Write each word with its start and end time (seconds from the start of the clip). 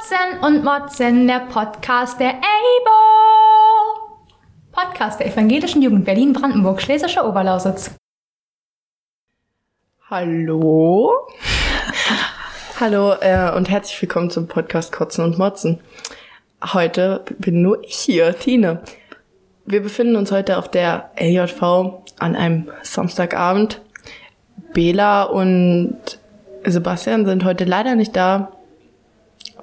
Kotzen 0.00 0.38
und 0.40 0.64
Motzen, 0.64 1.26
der 1.26 1.40
Podcast 1.40 2.18
der 2.20 2.30
EIBO. 2.30 2.90
Podcast 4.72 5.20
der 5.20 5.26
Evangelischen 5.26 5.82
Jugend 5.82 6.06
Berlin-Brandenburg, 6.06 6.80
Schlesische 6.80 7.22
Oberlausitz. 7.22 7.94
Hallo. 10.08 11.12
Hallo 12.80 13.12
äh, 13.20 13.52
und 13.54 13.68
herzlich 13.68 14.00
willkommen 14.00 14.30
zum 14.30 14.48
Podcast 14.48 14.90
Kotzen 14.90 15.22
und 15.22 15.38
Motzen. 15.38 15.80
Heute 16.72 17.22
bin 17.38 17.60
nur 17.60 17.84
ich 17.84 17.96
hier, 17.96 18.38
Tine. 18.38 18.82
Wir 19.66 19.82
befinden 19.82 20.16
uns 20.16 20.32
heute 20.32 20.56
auf 20.56 20.70
der 20.70 21.10
LJV 21.20 21.62
an 22.18 22.36
einem 22.36 22.70
Samstagabend. 22.82 23.82
Bela 24.72 25.24
und 25.24 25.98
Sebastian 26.64 27.26
sind 27.26 27.44
heute 27.44 27.64
leider 27.64 27.96
nicht 27.96 28.16
da. 28.16 28.52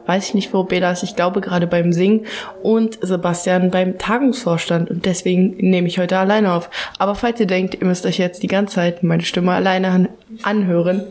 Weiß 0.07 0.29
ich 0.29 0.33
nicht, 0.33 0.53
wo 0.53 0.63
Bela 0.63 0.91
ist. 0.91 1.03
Ich 1.03 1.15
glaube 1.15 1.41
gerade 1.41 1.67
beim 1.67 1.93
Singen 1.93 2.25
und 2.63 2.97
Sebastian 3.01 3.69
beim 3.69 3.97
Tagungsvorstand. 3.97 4.89
Und 4.89 5.05
deswegen 5.05 5.57
nehme 5.57 5.87
ich 5.87 5.99
heute 5.99 6.17
alleine 6.17 6.53
auf. 6.53 6.69
Aber 6.97 7.13
falls 7.13 7.39
ihr 7.39 7.45
denkt, 7.45 7.75
ihr 7.75 7.85
müsst 7.85 8.05
euch 8.05 8.17
jetzt 8.17 8.41
die 8.41 8.47
ganze 8.47 8.75
Zeit 8.75 9.03
meine 9.03 9.23
Stimme 9.23 9.51
alleine 9.51 9.89
an 9.89 10.09
anhören. 10.43 11.03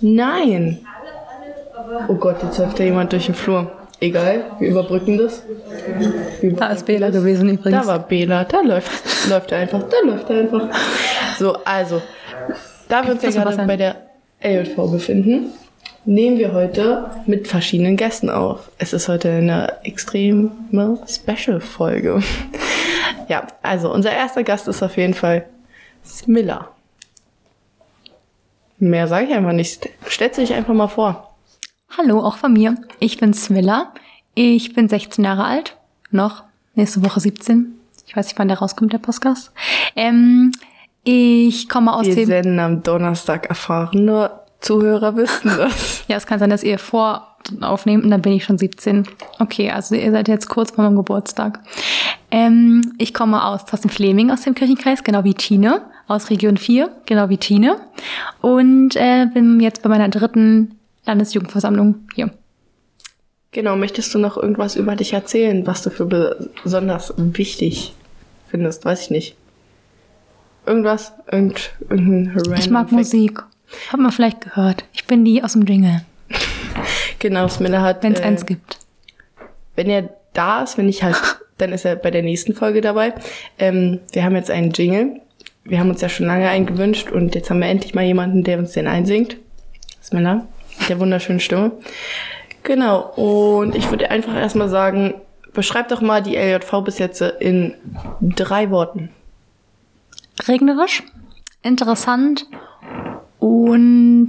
Nein! 0.00 0.80
Oh 2.08 2.14
Gott, 2.14 2.42
jetzt 2.42 2.58
läuft 2.58 2.78
da 2.78 2.84
jemand 2.84 3.12
durch 3.12 3.26
den 3.26 3.34
Flur. 3.34 3.70
Egal, 4.00 4.44
wir 4.58 4.70
überbrücken 4.70 5.18
das. 5.18 5.42
Wir 6.40 6.54
Da 6.54 6.68
ist 6.68 6.86
Bela 6.86 7.10
gewesen 7.10 7.50
übrigens. 7.50 7.82
Da 7.82 7.86
war 7.86 7.98
Bela, 7.98 8.44
da 8.44 8.62
läuft, 8.62 8.90
läuft 9.28 9.52
er 9.52 9.58
einfach, 9.58 9.82
da 9.82 10.10
läuft 10.10 10.30
er 10.30 10.40
einfach. 10.40 10.68
So, 11.38 11.54
also, 11.64 12.00
da 12.88 13.04
wir 13.04 13.12
uns 13.12 13.22
ja 13.22 13.30
gerade 13.30 13.66
bei 13.66 13.76
der 13.76 13.96
LJV 14.42 14.90
befinden, 14.90 15.52
nehmen 16.04 16.38
wir 16.38 16.52
heute 16.52 17.10
mit 17.26 17.48
verschiedenen 17.48 17.96
Gästen 17.96 18.30
auf. 18.30 18.70
Es 18.78 18.92
ist 18.92 19.08
heute 19.08 19.30
eine 19.30 19.84
extreme 19.84 20.50
Special-Folge. 21.06 22.22
Ja, 23.28 23.46
also 23.62 23.92
unser 23.92 24.10
erster 24.10 24.42
Gast 24.42 24.66
ist 24.66 24.82
auf 24.82 24.96
jeden 24.96 25.14
Fall 25.14 25.46
Smilla. 26.04 26.70
Mehr 28.78 29.06
sage 29.06 29.26
ich 29.26 29.32
einfach 29.32 29.52
nicht. 29.52 29.88
Stellt 30.08 30.34
sich 30.34 30.52
einfach 30.52 30.74
mal 30.74 30.88
vor. 30.88 31.36
Hallo, 31.96 32.18
auch 32.20 32.38
von 32.38 32.52
mir. 32.52 32.76
Ich 32.98 33.18
bin 33.18 33.32
Smilla. 33.32 33.92
Ich 34.34 34.74
bin 34.74 34.88
16 34.88 35.24
Jahre 35.24 35.44
alt. 35.44 35.76
Noch. 36.10 36.42
Nächste 36.74 37.04
Woche 37.04 37.20
17. 37.20 37.78
Ich 38.06 38.16
weiß 38.16 38.26
nicht, 38.26 38.38
wann 38.38 38.48
der 38.48 38.58
rauskommt, 38.58 38.92
der 38.92 38.98
Podcast. 38.98 39.52
Ähm, 39.94 40.50
ich 41.04 41.68
komme 41.68 41.92
aus 41.92 42.06
Wir 42.06 42.16
dem... 42.16 42.26
senden 42.26 42.58
am 42.58 42.82
Donnerstag 42.82 43.46
erfahren. 43.46 44.04
Nur 44.04 44.39
Zuhörer 44.60 45.16
wissen 45.16 45.52
das. 45.56 46.04
Ja, 46.08 46.16
es 46.16 46.26
kann 46.26 46.38
sein, 46.38 46.50
dass 46.50 46.62
ihr 46.62 46.78
vor 46.78 47.36
aufnehmt 47.60 48.04
und 48.04 48.10
dann 48.10 48.22
bin 48.22 48.32
ich 48.32 48.44
schon 48.44 48.58
17. 48.58 49.06
Okay, 49.38 49.70
also 49.70 49.94
ihr 49.94 50.10
seid 50.10 50.28
jetzt 50.28 50.48
kurz 50.48 50.72
vor 50.72 50.84
meinem 50.84 50.96
Geburtstag. 50.96 51.60
Ähm, 52.30 52.92
ich 52.98 53.14
komme 53.14 53.44
aus 53.44 53.64
Thorsten-Fleming 53.64 54.30
aus 54.30 54.42
dem 54.42 54.54
Kirchenkreis, 54.54 55.02
genau 55.02 55.24
wie 55.24 55.34
Tine. 55.34 55.82
Aus 56.06 56.30
Region 56.30 56.56
4, 56.56 56.90
genau 57.06 57.28
wie 57.28 57.36
Tine. 57.36 57.76
Und 58.40 58.96
äh, 58.96 59.26
bin 59.32 59.60
jetzt 59.60 59.82
bei 59.82 59.88
meiner 59.88 60.08
dritten 60.08 60.74
Landesjugendversammlung 61.06 62.08
hier. 62.14 62.30
Genau, 63.52 63.76
möchtest 63.76 64.14
du 64.14 64.18
noch 64.18 64.36
irgendwas 64.36 64.76
über 64.76 64.94
dich 64.94 65.12
erzählen, 65.12 65.66
was 65.66 65.82
du 65.82 65.90
für 65.90 66.06
besonders 66.62 67.14
wichtig 67.16 67.94
findest? 68.48 68.84
Weiß 68.84 69.02
ich 69.02 69.10
nicht. 69.10 69.36
Irgendwas? 70.66 71.12
Irgend, 71.30 71.72
irgendein 71.88 72.36
random 72.36 72.54
Ich 72.54 72.70
mag 72.70 72.88
Fact? 72.88 72.92
Musik. 72.92 73.42
Hat 73.92 74.00
man 74.00 74.12
vielleicht 74.12 74.40
gehört. 74.40 74.84
Ich 74.92 75.06
bin 75.06 75.24
die 75.24 75.42
aus 75.42 75.52
dem 75.52 75.64
Jingle, 75.64 76.02
Genau, 77.18 77.48
Smilla 77.48 77.82
hat. 77.82 78.02
wenn 78.02 78.12
es 78.12 78.20
äh, 78.20 78.24
eins 78.24 78.46
gibt. 78.46 78.78
Wenn 79.76 79.88
er 79.90 80.08
da 80.32 80.62
ist, 80.62 80.78
wenn 80.78 80.88
ich 80.88 81.02
halt, 81.02 81.16
dann 81.58 81.72
ist 81.72 81.84
er 81.84 81.96
bei 81.96 82.10
der 82.10 82.22
nächsten 82.22 82.54
Folge 82.54 82.80
dabei. 82.80 83.14
Ähm, 83.58 84.00
wir 84.12 84.24
haben 84.24 84.36
jetzt 84.36 84.50
einen 84.50 84.70
Jingle. 84.72 85.20
Wir 85.64 85.78
haben 85.78 85.90
uns 85.90 86.00
ja 86.00 86.08
schon 86.08 86.26
lange 86.26 86.48
einen 86.48 86.66
gewünscht 86.66 87.10
und 87.10 87.34
jetzt 87.34 87.50
haben 87.50 87.60
wir 87.60 87.68
endlich 87.68 87.94
mal 87.94 88.04
jemanden, 88.04 88.42
der 88.44 88.58
uns 88.58 88.72
den 88.72 88.86
einsingt. 88.86 89.36
Smilla, 90.02 90.46
mit 90.78 90.88
der 90.88 90.98
wunderschönen 90.98 91.40
Stimme. 91.40 91.72
Genau, 92.62 93.00
und 93.14 93.74
ich 93.74 93.90
würde 93.90 94.10
einfach 94.10 94.34
erstmal 94.34 94.68
sagen, 94.68 95.14
beschreib 95.52 95.88
doch 95.88 96.00
mal 96.00 96.22
die 96.22 96.36
LJV 96.36 96.82
bis 96.84 96.98
jetzt 96.98 97.20
in 97.20 97.74
drei 98.22 98.70
Worten. 98.70 99.10
Regnerisch, 100.46 101.02
interessant 101.62 102.46
und 103.40 104.28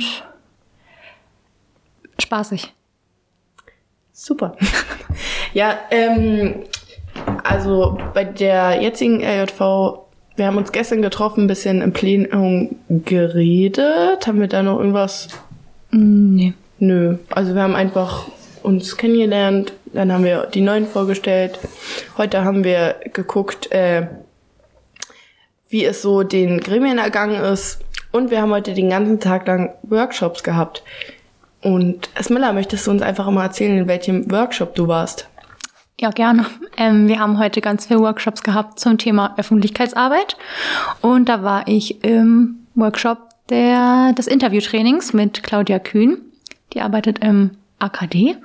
spaßig. 2.20 2.74
Super. 4.12 4.56
ja, 5.54 5.78
ähm, 5.92 6.64
also 7.44 7.98
bei 8.14 8.24
der 8.24 8.82
jetzigen 8.82 9.22
LJV, 9.22 9.60
wir 10.36 10.48
haben 10.48 10.58
uns 10.58 10.72
gestern 10.72 11.02
getroffen, 11.02 11.44
ein 11.44 11.48
bisschen 11.48 11.82
im 11.82 11.94
Plenum 11.94 12.78
geredet. 12.90 14.26
Haben 14.26 14.40
wir 14.40 14.48
da 14.48 14.64
noch 14.64 14.80
irgendwas? 14.80 15.28
Mm, 15.92 16.36
Nee. 16.36 16.54
Nö. 16.80 17.18
Also 17.30 17.54
wir 17.54 17.62
haben 17.62 17.76
einfach 17.76 18.28
uns 18.64 18.98
kennengelernt, 18.98 19.74
dann 19.94 20.12
haben 20.12 20.24
wir 20.24 20.48
die 20.48 20.62
neuen 20.62 20.88
vorgestellt. 20.88 21.60
Heute 22.18 22.44
haben 22.44 22.64
wir 22.64 22.96
geguckt, 23.14 23.72
äh, 23.72 24.08
wie 25.70 25.86
es 25.86 26.02
so 26.02 26.24
den 26.24 26.60
Gremien 26.60 26.98
ergangen 26.98 27.40
ist. 27.44 27.80
Und 28.12 28.30
wir 28.30 28.42
haben 28.42 28.52
heute 28.52 28.74
den 28.74 28.90
ganzen 28.90 29.20
Tag 29.20 29.48
lang 29.48 29.74
Workshops 29.84 30.44
gehabt. 30.44 30.84
Und 31.62 32.10
Esmilla, 32.16 32.54
möchtest 32.54 32.88
du 32.88 32.92
uns 32.92 33.02
einfach 33.02 33.30
mal 33.30 33.44
erzählen, 33.44 33.78
in 33.78 33.88
welchem 33.88 34.30
Workshop 34.32 34.76
du 34.76 34.88
warst? 34.88 35.30
Ja, 36.00 36.10
gerne. 36.10 36.48
Ähm, 36.78 37.08
wir 37.08 37.20
haben 37.20 37.38
heute 37.38 37.62
ganz 37.62 37.86
viele 37.86 38.02
Workshops 38.02 38.44
gehabt 38.44 38.80
zum 38.80 38.98
Thema 38.98 39.36
Öffentlichkeitsarbeit. 39.38 40.36
Und 41.02 41.30
da 41.30 41.44
war 41.44 41.68
ich 41.68 42.04
im 42.04 42.68
Workshop 42.76 43.30
der, 43.50 44.14
des 44.14 44.28
Interviewtrainings 44.28 45.14
mit 45.14 45.44
Claudia 45.44 45.80
Kühn. 45.80 46.18
Die 46.74 46.82
arbeitet 46.82 47.20
im 47.20 47.52
AKD. 47.80 48.38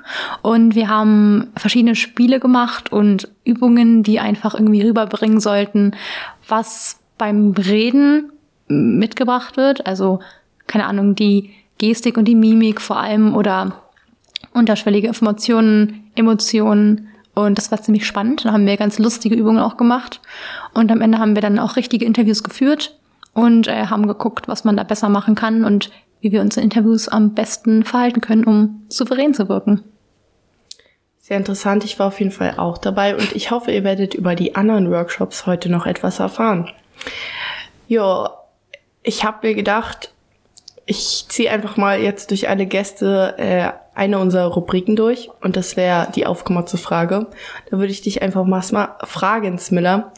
Und 0.43 0.75
wir 0.75 0.89
haben 0.89 1.49
verschiedene 1.57 1.95
Spiele 1.95 2.41
gemacht 2.41 2.93
und 2.93 3.29
Übungen, 3.45 4.03
die 4.03 4.21
einfach 4.21 4.55
irgendwie 4.55 4.83
rüberbringen 4.83 5.41
sollten, 5.41 5.97
was 6.47 6.99
beim 7.19 7.53
Reden 7.53 8.33
mitgebracht 8.69 9.57
wird. 9.57 9.87
Also, 9.87 10.21
keine 10.67 10.87
Ahnung, 10.87 11.15
die 11.15 11.51
Gestik 11.79 12.17
und 12.17 12.27
die 12.27 12.35
Mimik 12.35 12.81
vor 12.81 12.99
allem 12.99 13.35
oder 13.35 13.83
unterschwellige 14.53 15.09
Informationen, 15.09 16.11
Emotionen. 16.15 17.09
Und 17.35 17.59
das 17.59 17.71
war 17.71 17.83
ziemlich 17.83 18.07
spannend. 18.07 18.45
Da 18.45 18.53
haben 18.53 18.67
wir 18.67 18.77
ganz 18.77 18.99
lustige 18.99 19.35
Übungen 19.35 19.59
auch 19.59 19.77
gemacht. 19.77 20.21
Und 20.73 20.91
am 20.91 21.01
Ende 21.03 21.19
haben 21.19 21.35
wir 21.35 21.43
dann 21.43 21.59
auch 21.59 21.77
richtige 21.77 22.05
Interviews 22.05 22.43
geführt 22.43 22.99
und 23.35 23.69
äh, 23.69 23.87
haben 23.87 24.07
geguckt, 24.07 24.49
was 24.49 24.65
man 24.65 24.77
da 24.77 24.83
besser 24.83 25.11
machen 25.11 25.35
kann 25.35 25.65
und 25.65 25.91
wie 26.21 26.33
wir 26.33 26.41
uns 26.41 26.57
in 26.57 26.65
Interviews 26.65 27.09
am 27.09 27.35
besten 27.35 27.85
verhalten 27.85 28.23
können, 28.23 28.45
um 28.45 28.87
souverän 28.89 29.35
zu 29.35 29.49
wirken. 29.51 29.85
Sehr 31.19 31.37
interessant, 31.37 31.85
ich 31.85 31.99
war 31.99 32.07
auf 32.07 32.19
jeden 32.21 32.31
Fall 32.31 32.55
auch 32.57 32.79
dabei 32.79 33.15
und 33.15 33.35
ich 33.35 33.51
hoffe, 33.51 33.73
ihr 33.73 33.85
werdet 33.85 34.15
über 34.15 34.35
die 34.35 34.55
anderen 34.55 34.91
Workshops 34.91 35.45
heute 35.45 35.69
noch 35.69 35.85
etwas 35.85 36.21
erfahren. 36.21 36.71
Ja, 37.89 38.31
ich 39.07 39.25
habe 39.25 39.47
mir 39.47 39.55
gedacht, 39.55 40.13
ich 40.85 41.27
ziehe 41.29 41.51
einfach 41.51 41.77
mal 41.77 42.01
jetzt 42.01 42.31
durch 42.31 42.49
alle 42.49 42.67
Gäste 42.67 43.35
äh, 43.39 43.71
eine 43.95 44.19
unserer 44.19 44.49
Rubriken 44.49 44.97
durch 44.97 45.31
und 45.41 45.57
das 45.57 45.77
wäre 45.77 46.09
die 46.15 46.27
aufgemotzte 46.27 46.77
Frage. 46.77 47.29
Da 47.71 47.79
würde 47.79 47.93
ich 47.93 48.03
dich 48.03 48.21
einfach 48.21 48.45
mal 48.45 48.63
fragen, 48.63 49.59
Smiller, 49.59 50.13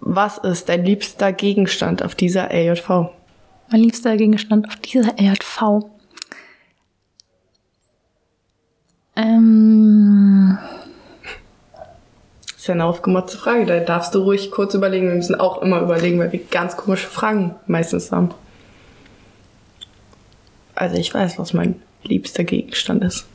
was 0.00 0.38
ist 0.38 0.68
dein 0.68 0.84
liebster 0.84 1.32
Gegenstand 1.32 2.02
auf 2.02 2.14
dieser 2.14 2.50
LJV? 2.52 3.10
Mein 3.70 3.80
liebster 3.80 4.16
Gegenstand 4.16 4.66
auf 4.66 4.76
dieser 4.76 5.14
RV. 5.20 5.84
Ähm, 9.14 10.11
Das 12.62 12.66
ist 12.66 12.68
ja 12.68 12.74
eine 12.74 12.84
aufgemotzte 12.84 13.38
Frage, 13.38 13.66
da 13.66 13.80
darfst 13.80 14.14
du 14.14 14.20
ruhig 14.20 14.52
kurz 14.52 14.72
überlegen. 14.74 15.08
Wir 15.08 15.16
müssen 15.16 15.34
auch 15.34 15.62
immer 15.62 15.80
überlegen, 15.80 16.20
weil 16.20 16.30
wir 16.30 16.38
ganz 16.38 16.76
komische 16.76 17.08
Fragen 17.08 17.56
meistens 17.66 18.12
haben. 18.12 18.28
Also 20.76 20.94
ich 20.94 21.12
weiß, 21.12 21.40
was 21.40 21.54
mein 21.54 21.82
liebster 22.04 22.44
Gegenstand 22.44 23.02
ist. 23.02 23.26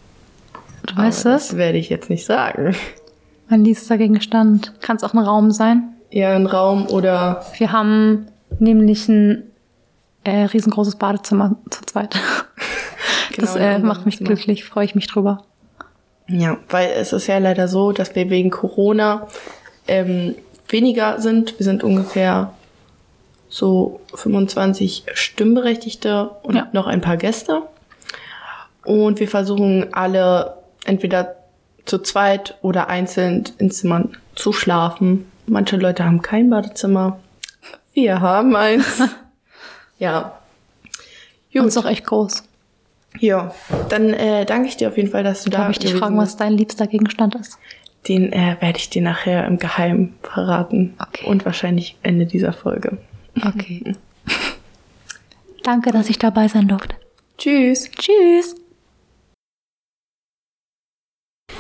du 0.86 0.96
weißt 0.96 1.26
Aber 1.26 1.36
es? 1.36 1.50
Das 1.50 1.58
werde 1.58 1.78
ich 1.78 1.90
jetzt 1.90 2.10
nicht 2.10 2.24
sagen. 2.24 2.74
Mein 3.50 3.66
liebster 3.66 3.98
Gegenstand. 3.98 4.80
Kann 4.80 4.96
es 4.96 5.04
auch 5.04 5.14
ein 5.14 5.20
Raum 5.20 5.52
sein? 5.52 5.98
Eher 6.10 6.34
ein 6.34 6.46
Raum 6.46 6.88
oder 6.88 7.46
Wir 7.58 7.74
haben 7.74 8.28
nämlich 8.60 9.10
ein 9.10 9.44
äh, 10.24 10.44
riesengroßes 10.44 10.96
Badezimmer 10.96 11.58
zu 11.70 11.82
zweit. 11.82 12.16
das 13.38 13.58
in 13.58 13.62
äh, 13.62 13.80
macht 13.80 14.06
mich 14.06 14.20
glücklich, 14.20 14.64
freue 14.64 14.86
ich 14.86 14.96
mich 14.96 15.08
drüber. 15.08 15.44
Ja, 16.30 16.58
weil 16.70 16.92
es 16.92 17.14
ist 17.14 17.28
ja 17.28 17.38
leider 17.38 17.68
so, 17.68 17.92
dass 17.92 18.16
wir 18.16 18.30
wegen 18.30 18.50
Corona 18.50 19.28
ähm, 19.88 20.36
weniger 20.68 21.22
sind. 21.22 21.58
Wir 21.58 21.64
sind 21.64 21.84
ungefähr 21.84 22.54
so 23.50 24.02
25 24.14 25.06
Stimmberechtigte 25.14 26.30
und 26.44 26.56
Ja. 26.56 26.68
noch 26.74 26.88
ein 26.88 27.02
paar 27.02 27.18
Gäste. 27.18 27.62
Und 28.84 29.20
wir 29.20 29.28
versuchen 29.28 29.94
alle 29.94 30.58
entweder 30.86 31.36
zu 31.86 32.00
zweit 32.00 32.58
oder 32.62 32.90
einzeln 32.90 33.46
in 33.58 33.72
Zimmern 33.72 34.18
zu 34.36 34.52
schlafen. 34.52 35.32
Manche 35.46 35.78
Leute 35.78 36.04
haben 36.04 36.22
kein 36.22 36.50
Badezimmer. 36.50 37.20
Wir 37.94 38.20
haben 38.20 38.56
eins. 38.56 39.02
ja. 40.00 40.40
Gut. 41.54 41.62
Und 41.62 41.68
ist 41.70 41.78
auch 41.78 41.86
echt 41.86 42.06
groß. 42.06 42.44
Ja, 43.20 43.54
dann 43.90 44.14
äh, 44.14 44.46
danke 44.46 44.70
ich 44.70 44.78
dir 44.78 44.90
auf 44.90 44.98
jeden 44.98 45.10
Fall, 45.10 45.24
dass 45.24 45.44
du 45.44 45.50
da 45.50 45.68
bist. 45.68 45.84
Darf 45.84 45.86
ich 45.86 45.92
dich 45.92 46.00
fragen, 46.00 46.18
was 46.18 46.38
dein 46.38 46.54
liebster 46.54 46.88
Gegenstand 46.88 47.36
ist? 47.36 47.58
Den 48.08 48.32
äh, 48.32 48.56
werde 48.60 48.78
ich 48.78 48.90
dir 48.90 49.02
nachher 49.02 49.46
im 49.48 49.58
Geheimen 49.58 50.16
verraten. 50.22 50.96
Okay. 51.00 51.26
Und 51.26 51.46
wahrscheinlich 51.46 51.98
Ende 52.04 52.26
dieser 52.26 52.54
Folge. 52.54 52.98
Okay. 53.46 53.96
danke, 55.64 55.92
dass 55.92 56.10
ich 56.10 56.20
dabei 56.20 56.48
sein 56.48 56.68
durfte. 56.68 56.96
Tschüss. 57.38 57.90
Tschüss. 57.92 58.56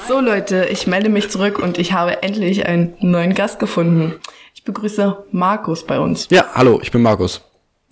So 0.07 0.21
Leute, 0.21 0.65
ich 0.71 0.87
melde 0.87 1.09
mich 1.09 1.29
zurück 1.29 1.59
und 1.59 1.77
ich 1.77 1.91
habe 1.91 2.23
endlich 2.23 2.65
einen 2.65 2.93
neuen 3.01 3.33
Gast 3.33 3.59
gefunden. 3.59 4.15
Ich 4.55 4.63
begrüße 4.63 5.25
Markus 5.31 5.85
bei 5.85 5.99
uns. 5.99 6.27
Ja, 6.31 6.45
hallo, 6.53 6.79
ich 6.81 6.91
bin 6.91 7.01
Markus. 7.01 7.41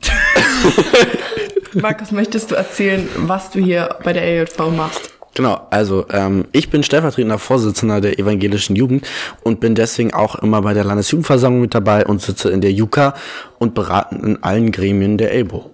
Markus, 1.82 2.12
möchtest 2.12 2.52
du 2.52 2.56
erzählen, 2.56 3.08
was 3.18 3.52
du 3.52 3.60
hier 3.60 3.98
bei 4.04 4.14
der 4.14 4.24
AJV 4.24 4.72
machst? 4.76 5.12
Genau, 5.34 5.68
also 5.70 6.06
ähm, 6.10 6.46
ich 6.54 6.70
bin 6.70 6.84
stellvertretender 6.84 7.38
Vorsitzender 7.38 8.00
der 8.00 8.18
evangelischen 8.18 8.78
Jugend 8.78 9.06
und 9.44 9.60
bin 9.60 9.76
deswegen 9.76 10.14
auch 10.14 10.36
immer 10.36 10.62
bei 10.62 10.74
der 10.74 10.86
Landesjugendversammlung 10.86 11.62
mit 11.62 11.76
dabei 11.76 12.06
und 12.06 12.22
sitze 12.22 12.50
in 12.50 12.62
der 12.62 12.72
JUKA 12.72 13.14
und 13.60 13.74
beraten 13.74 14.24
in 14.24 14.44
allen 14.44 14.72
Gremien 14.72 15.18
der 15.18 15.34
ELBO. 15.34 15.70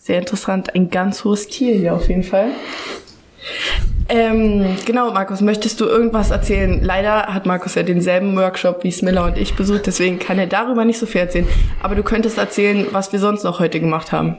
Sehr 0.00 0.18
interessant, 0.18 0.74
ein 0.74 0.90
ganz 0.90 1.24
hohes 1.24 1.46
Tier 1.46 1.76
hier 1.76 1.94
auf 1.94 2.08
jeden 2.08 2.24
Fall. 2.24 2.48
Ähm, 4.08 4.76
genau, 4.84 5.12
Markus, 5.12 5.40
möchtest 5.40 5.80
du 5.80 5.86
irgendwas 5.86 6.30
erzählen? 6.30 6.82
Leider 6.82 7.26
hat 7.26 7.46
Markus 7.46 7.74
ja 7.74 7.82
denselben 7.82 8.36
Workshop 8.36 8.84
wie 8.84 8.90
Smiller 8.90 9.24
und 9.24 9.38
ich 9.38 9.54
besucht, 9.54 9.86
deswegen 9.86 10.18
kann 10.18 10.38
er 10.38 10.46
darüber 10.46 10.84
nicht 10.84 10.98
so 10.98 11.06
viel 11.06 11.22
erzählen. 11.22 11.48
Aber 11.82 11.94
du 11.94 12.02
könntest 12.02 12.36
erzählen, 12.36 12.86
was 12.90 13.12
wir 13.12 13.18
sonst 13.18 13.44
noch 13.44 13.60
heute 13.60 13.80
gemacht 13.80 14.12
haben. 14.12 14.36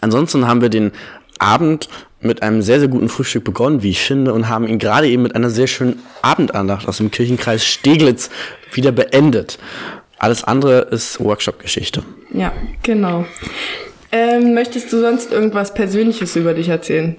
Ansonsten 0.00 0.46
haben 0.46 0.60
wir 0.60 0.68
den 0.68 0.92
Abend 1.38 1.88
mit 2.20 2.42
einem 2.42 2.62
sehr, 2.62 2.80
sehr 2.80 2.88
guten 2.88 3.08
Frühstück 3.08 3.44
begonnen, 3.44 3.82
wie 3.82 3.90
ich 3.90 4.00
finde, 4.00 4.32
und 4.32 4.48
haben 4.48 4.66
ihn 4.66 4.78
gerade 4.78 5.08
eben 5.08 5.22
mit 5.22 5.34
einer 5.34 5.50
sehr 5.50 5.66
schönen 5.66 6.02
Abendandacht 6.22 6.88
aus 6.88 6.98
dem 6.98 7.10
Kirchenkreis 7.10 7.64
Steglitz 7.64 8.30
wieder 8.72 8.92
beendet. 8.92 9.58
Alles 10.18 10.42
andere 10.42 10.80
ist 10.80 11.20
Workshop-Geschichte. 11.20 12.02
Ja, 12.32 12.52
genau. 12.82 13.24
Ähm, 14.10 14.54
möchtest 14.54 14.92
du 14.92 15.00
sonst 15.00 15.32
irgendwas 15.32 15.74
Persönliches 15.74 16.34
über 16.34 16.54
dich 16.54 16.68
erzählen? 16.68 17.16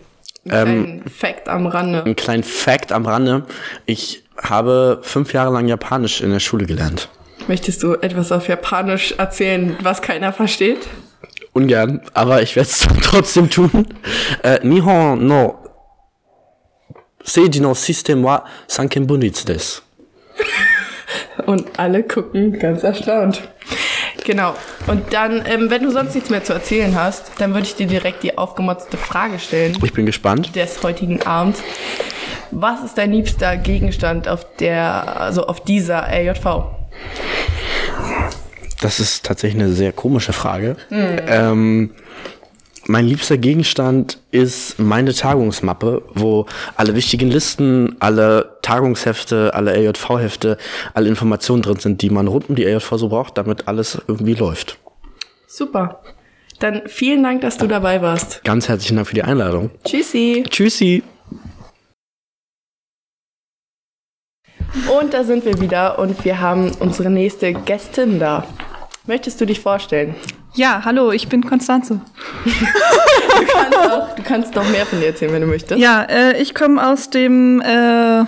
Ein 0.49 0.67
ähm, 0.67 1.01
Fact 1.09 1.47
am 1.47 1.67
Rande. 1.67 2.03
Ein 2.03 2.15
kleinen 2.15 2.43
Fact 2.43 2.91
am 2.91 3.05
Rande. 3.05 3.43
Ich 3.85 4.23
habe 4.37 4.99
fünf 5.03 5.33
Jahre 5.33 5.53
lang 5.53 5.67
Japanisch 5.67 6.21
in 6.21 6.31
der 6.31 6.39
Schule 6.39 6.65
gelernt. 6.65 7.09
Möchtest 7.47 7.83
du 7.83 7.93
etwas 7.93 8.31
auf 8.31 8.47
Japanisch 8.47 9.13
erzählen, 9.17 9.75
was 9.81 10.01
keiner 10.01 10.33
versteht? 10.33 10.87
Ungern, 11.53 12.01
aber 12.13 12.41
ich 12.41 12.55
werde 12.55 12.69
es 12.69 12.87
trotzdem 13.01 13.49
tun. 13.49 13.87
Äh, 14.43 14.59
Nihon 14.63 15.25
no 15.25 15.59
Seiji 17.23 17.59
no 17.59 17.73
System 17.73 18.23
wa 18.23 18.45
Sankenbunitsu 18.67 19.45
desu. 19.45 19.81
Und 21.45 21.79
alle 21.79 22.03
gucken 22.03 22.57
ganz 22.59 22.83
erstaunt. 22.83 23.41
Genau. 24.25 24.53
Und 24.87 25.13
dann, 25.13 25.43
ähm, 25.47 25.69
wenn 25.71 25.81
du 25.81 25.91
sonst 25.91 26.13
nichts 26.13 26.29
mehr 26.29 26.43
zu 26.43 26.53
erzählen 26.53 26.93
hast, 26.95 27.31
dann 27.39 27.53
würde 27.53 27.65
ich 27.65 27.75
dir 27.75 27.87
direkt 27.87 28.21
die 28.23 28.37
aufgemotzte 28.37 28.97
Frage 28.97 29.39
stellen. 29.39 29.75
Ich 29.83 29.93
bin 29.93 30.05
gespannt. 30.05 30.55
Des 30.55 30.83
heutigen 30.83 31.23
Abends. 31.23 31.63
Was 32.51 32.83
ist 32.83 32.97
dein 32.97 33.11
liebster 33.11 33.57
Gegenstand 33.57 34.27
auf 34.27 34.45
der, 34.57 35.19
also 35.19 35.45
auf 35.47 35.61
dieser 35.61 36.03
AJV? 36.07 36.63
Das 38.81 38.99
ist 38.99 39.25
tatsächlich 39.25 39.61
eine 39.61 39.73
sehr 39.73 39.91
komische 39.91 40.33
Frage. 40.33 40.77
Mhm. 40.89 41.19
Ähm, 41.27 41.89
mein 42.89 43.05
liebster 43.05 43.37
Gegenstand 43.37 44.19
ist 44.31 44.79
meine 44.79 45.13
Tagungsmappe, 45.13 46.01
wo 46.15 46.47
alle 46.75 46.95
wichtigen 46.95 47.29
Listen, 47.29 47.97
alle 47.99 48.57
Tagungshefte, 48.63 49.53
alle 49.53 49.73
AJV-Hefte, 49.73 50.57
alle 50.95 51.07
Informationen 51.07 51.61
drin 51.61 51.77
sind, 51.77 52.01
die 52.01 52.09
man 52.09 52.27
rund 52.27 52.49
um 52.49 52.55
die 52.55 52.65
AJV 52.65 52.93
so 52.95 53.09
braucht, 53.09 53.37
damit 53.37 53.67
alles 53.67 54.01
irgendwie 54.07 54.33
läuft. 54.33 54.79
Super. 55.45 56.01
Dann 56.59 56.81
vielen 56.87 57.21
Dank, 57.21 57.41
dass 57.41 57.57
du 57.57 57.67
dabei 57.67 58.01
warst. 58.01 58.43
Ganz 58.43 58.67
herzlichen 58.67 58.95
Dank 58.95 59.07
für 59.07 59.15
die 59.15 59.23
Einladung. 59.23 59.71
Tschüssi. 59.85 60.43
Tschüssi. 60.49 61.03
Und 64.99 65.13
da 65.13 65.23
sind 65.23 65.45
wir 65.45 65.61
wieder 65.61 65.99
und 65.99 66.25
wir 66.25 66.41
haben 66.41 66.71
unsere 66.79 67.09
nächste 67.09 67.53
Gästin 67.53 68.19
da. 68.19 68.45
Möchtest 69.09 69.41
du 69.41 69.45
dich 69.47 69.59
vorstellen? 69.59 70.13
Ja, 70.53 70.83
hallo, 70.85 71.11
ich 71.11 71.27
bin 71.29 71.43
Konstanze. 71.43 71.99
du, 72.45 73.45
kannst 73.51 73.77
auch, 73.79 74.15
du 74.15 74.21
kannst 74.21 74.53
noch 74.53 74.69
mehr 74.69 74.85
von 74.85 74.99
dir 74.99 75.07
erzählen, 75.07 75.33
wenn 75.33 75.41
du 75.41 75.47
möchtest. 75.47 75.81
Ja, 75.81 76.03
äh, 76.03 76.39
ich 76.39 76.53
komme 76.53 76.87
aus 76.87 77.09
dem 77.09 77.59
äh, 77.59 78.25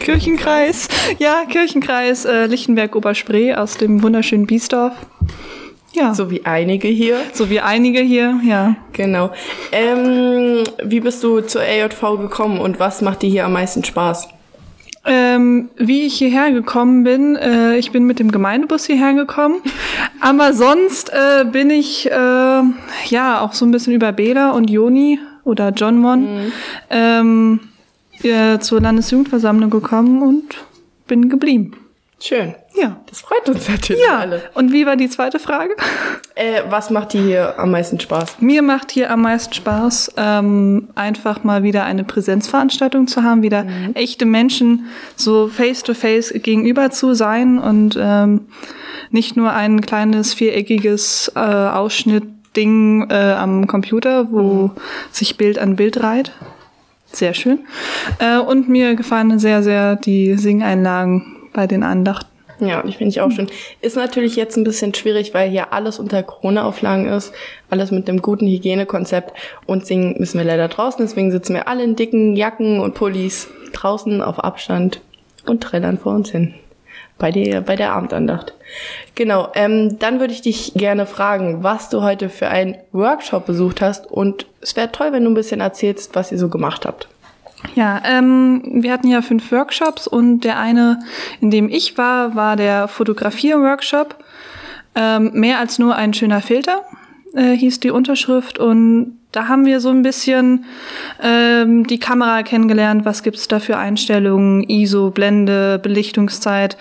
Kirchenkreis. 0.00 0.88
Ja, 1.18 1.44
Kirchenkreis 1.48 2.26
äh, 2.26 2.44
Lichtenberg-Oberspree 2.44 3.54
aus 3.54 3.78
dem 3.78 4.02
wunderschönen 4.02 4.46
Biesdorf. 4.46 4.92
Ja. 5.94 6.12
So 6.12 6.30
wie 6.30 6.44
einige 6.44 6.88
hier. 6.88 7.20
So 7.32 7.48
wie 7.48 7.60
einige 7.60 8.00
hier, 8.00 8.38
ja. 8.46 8.76
Genau. 8.92 9.30
Ähm, 9.72 10.62
wie 10.84 11.00
bist 11.00 11.24
du 11.24 11.40
zur 11.40 11.62
AJV 11.62 12.18
gekommen 12.20 12.60
und 12.60 12.78
was 12.78 13.00
macht 13.00 13.22
dir 13.22 13.30
hier 13.30 13.46
am 13.46 13.54
meisten 13.54 13.82
Spaß? 13.82 14.28
Ähm, 15.06 15.70
wie 15.76 16.02
ich 16.02 16.18
hierher 16.18 16.52
gekommen 16.52 17.04
bin, 17.04 17.34
äh, 17.34 17.78
ich 17.78 17.90
bin 17.90 18.04
mit 18.04 18.18
dem 18.18 18.30
Gemeindebus 18.30 18.84
hierher 18.84 19.14
gekommen, 19.14 19.62
aber 20.20 20.52
sonst 20.52 21.10
äh, 21.10 21.44
bin 21.44 21.70
ich 21.70 22.06
äh, 22.06 22.12
ja 22.12 23.40
auch 23.40 23.54
so 23.54 23.64
ein 23.64 23.70
bisschen 23.70 23.94
über 23.94 24.12
Bela 24.12 24.50
und 24.50 24.68
Joni 24.68 25.18
oder 25.44 25.70
John 25.70 25.98
Mon 25.98 26.20
mhm. 26.44 26.52
ähm, 26.90 27.60
äh, 28.22 28.58
zur 28.58 28.82
Landesjugendversammlung 28.82 29.70
gekommen 29.70 30.22
und 30.22 30.56
bin 31.06 31.30
geblieben. 31.30 31.76
Schön. 32.20 32.54
Ja. 32.76 32.96
Das 33.06 33.20
freut 33.20 33.48
uns 33.48 33.68
natürlich 33.68 34.02
ja. 34.06 34.18
alle. 34.18 34.42
Und 34.54 34.72
wie 34.72 34.86
war 34.86 34.96
die 34.96 35.08
zweite 35.08 35.38
Frage? 35.38 35.74
Äh, 36.36 36.62
was 36.68 36.90
macht 36.90 37.12
dir 37.12 37.22
hier 37.22 37.58
am 37.58 37.72
meisten 37.72 37.98
Spaß? 37.98 38.36
Mir 38.40 38.62
macht 38.62 38.92
hier 38.92 39.10
am 39.10 39.22
meisten 39.22 39.52
Spaß, 39.52 40.14
ähm, 40.16 40.88
einfach 40.94 41.42
mal 41.42 41.62
wieder 41.62 41.84
eine 41.84 42.04
Präsenzveranstaltung 42.04 43.08
zu 43.08 43.22
haben, 43.22 43.42
wieder 43.42 43.64
mhm. 43.64 43.94
echte 43.94 44.26
Menschen 44.26 44.86
so 45.16 45.48
face-to-face 45.48 46.32
-face 46.32 46.38
gegenüber 46.38 46.90
zu 46.90 47.14
sein 47.14 47.58
und 47.58 47.98
ähm, 48.00 48.46
nicht 49.10 49.36
nur 49.36 49.52
ein 49.52 49.80
kleines 49.80 50.34
viereckiges 50.34 51.32
äh, 51.34 51.40
Ausschnittding 51.40 53.10
äh, 53.10 53.32
am 53.32 53.66
Computer, 53.66 54.30
wo 54.30 54.68
mhm. 54.68 54.70
sich 55.10 55.36
Bild 55.36 55.58
an 55.58 55.76
Bild 55.76 56.00
reiht. 56.02 56.32
Sehr 57.12 57.34
schön. 57.34 57.58
Äh, 58.20 58.38
und 58.38 58.68
mir 58.68 58.94
gefallen 58.94 59.38
sehr, 59.40 59.64
sehr 59.64 59.96
die 59.96 60.36
Singeinlagen 60.36 61.36
bei 61.52 61.66
den 61.66 61.82
Andachten. 61.82 62.29
Ja, 62.60 62.84
ich 62.86 62.96
finde 62.96 63.10
ich 63.10 63.20
auch 63.20 63.30
schön. 63.30 63.48
Ist 63.80 63.96
natürlich 63.96 64.36
jetzt 64.36 64.56
ein 64.56 64.64
bisschen 64.64 64.94
schwierig, 64.94 65.34
weil 65.34 65.50
hier 65.50 65.72
alles 65.72 65.98
unter 65.98 66.22
Corona-Auflagen 66.22 67.06
ist, 67.06 67.32
alles 67.68 67.90
mit 67.90 68.08
einem 68.08 68.22
guten 68.22 68.46
Hygienekonzept 68.46 69.32
und 69.66 69.86
singen 69.86 70.16
müssen 70.18 70.38
wir 70.38 70.44
leider 70.44 70.68
draußen, 70.68 71.04
deswegen 71.04 71.30
sitzen 71.30 71.54
wir 71.54 71.68
alle 71.68 71.84
in 71.84 71.96
dicken 71.96 72.36
Jacken 72.36 72.80
und 72.80 72.94
Pullis 72.94 73.48
draußen 73.72 74.20
auf 74.22 74.38
Abstand 74.38 75.00
und 75.46 75.62
trällern 75.62 75.98
vor 75.98 76.14
uns 76.14 76.30
hin. 76.30 76.54
Bei 77.18 77.30
der, 77.30 77.60
bei 77.60 77.76
der 77.76 77.92
Abendandacht. 77.92 78.54
Genau, 79.14 79.48
ähm, 79.54 79.98
dann 79.98 80.20
würde 80.20 80.32
ich 80.32 80.40
dich 80.40 80.72
gerne 80.74 81.04
fragen, 81.04 81.62
was 81.62 81.90
du 81.90 82.02
heute 82.02 82.30
für 82.30 82.48
einen 82.48 82.76
Workshop 82.92 83.44
besucht 83.44 83.82
hast 83.82 84.10
und 84.10 84.46
es 84.62 84.74
wäre 84.74 84.90
toll, 84.90 85.12
wenn 85.12 85.24
du 85.24 85.30
ein 85.30 85.34
bisschen 85.34 85.60
erzählst, 85.60 86.14
was 86.14 86.32
ihr 86.32 86.38
so 86.38 86.48
gemacht 86.48 86.86
habt. 86.86 87.08
Ja, 87.74 88.02
ähm, 88.04 88.62
wir 88.82 88.92
hatten 88.92 89.08
ja 89.08 89.22
fünf 89.22 89.52
Workshops 89.52 90.06
und 90.06 90.40
der 90.40 90.58
eine, 90.58 91.00
in 91.40 91.50
dem 91.50 91.68
ich 91.68 91.96
war, 91.98 92.34
war 92.34 92.56
der 92.56 92.88
Fotografier-Workshop. 92.88 94.16
Ähm, 94.94 95.30
mehr 95.34 95.58
als 95.58 95.78
nur 95.78 95.94
ein 95.94 96.14
schöner 96.14 96.40
Filter 96.40 96.82
äh, 97.34 97.52
hieß 97.52 97.80
die 97.80 97.90
Unterschrift 97.90 98.58
und 98.58 99.18
da 99.32 99.46
haben 99.46 99.64
wir 99.64 99.78
so 99.78 99.90
ein 99.90 100.02
bisschen 100.02 100.64
ähm, 101.22 101.86
die 101.86 102.00
Kamera 102.00 102.42
kennengelernt, 102.42 103.04
was 103.04 103.22
gibt's 103.22 103.46
da 103.46 103.60
für 103.60 103.76
Einstellungen, 103.76 104.64
ISO, 104.64 105.10
Blende, 105.10 105.78
Belichtungszeit 105.78 106.76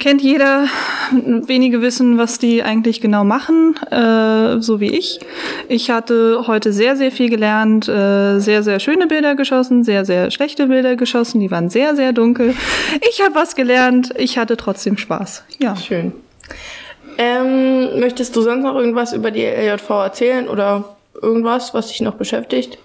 kennt 0.00 0.22
jeder. 0.22 0.66
Wenige 1.12 1.80
wissen, 1.82 2.18
was 2.18 2.38
die 2.38 2.62
eigentlich 2.62 3.00
genau 3.00 3.22
machen, 3.22 3.76
äh, 3.90 4.60
so 4.60 4.80
wie 4.80 4.90
ich. 4.90 5.20
Ich 5.68 5.90
hatte 5.90 6.44
heute 6.46 6.72
sehr, 6.72 6.96
sehr 6.96 7.12
viel 7.12 7.30
gelernt, 7.30 7.88
äh, 7.88 8.40
sehr, 8.40 8.62
sehr 8.62 8.80
schöne 8.80 9.06
Bilder 9.06 9.36
geschossen, 9.36 9.84
sehr, 9.84 10.04
sehr 10.04 10.30
schlechte 10.30 10.66
Bilder 10.66 10.96
geschossen. 10.96 11.40
Die 11.40 11.50
waren 11.50 11.70
sehr, 11.70 11.94
sehr 11.94 12.12
dunkel. 12.12 12.54
Ich 13.08 13.22
habe 13.22 13.34
was 13.34 13.54
gelernt. 13.54 14.12
Ich 14.16 14.38
hatte 14.38 14.56
trotzdem 14.56 14.96
Spaß. 14.96 15.44
Ja. 15.58 15.76
Schön. 15.76 16.12
Ähm, 17.18 18.00
möchtest 18.00 18.34
du 18.34 18.40
sonst 18.40 18.62
noch 18.62 18.74
irgendwas 18.74 19.12
über 19.12 19.30
die 19.30 19.44
LJV 19.44 19.90
erzählen 19.90 20.48
oder 20.48 20.96
irgendwas, 21.20 21.74
was 21.74 21.88
dich 21.88 22.00
noch 22.00 22.14
beschäftigt? 22.14 22.78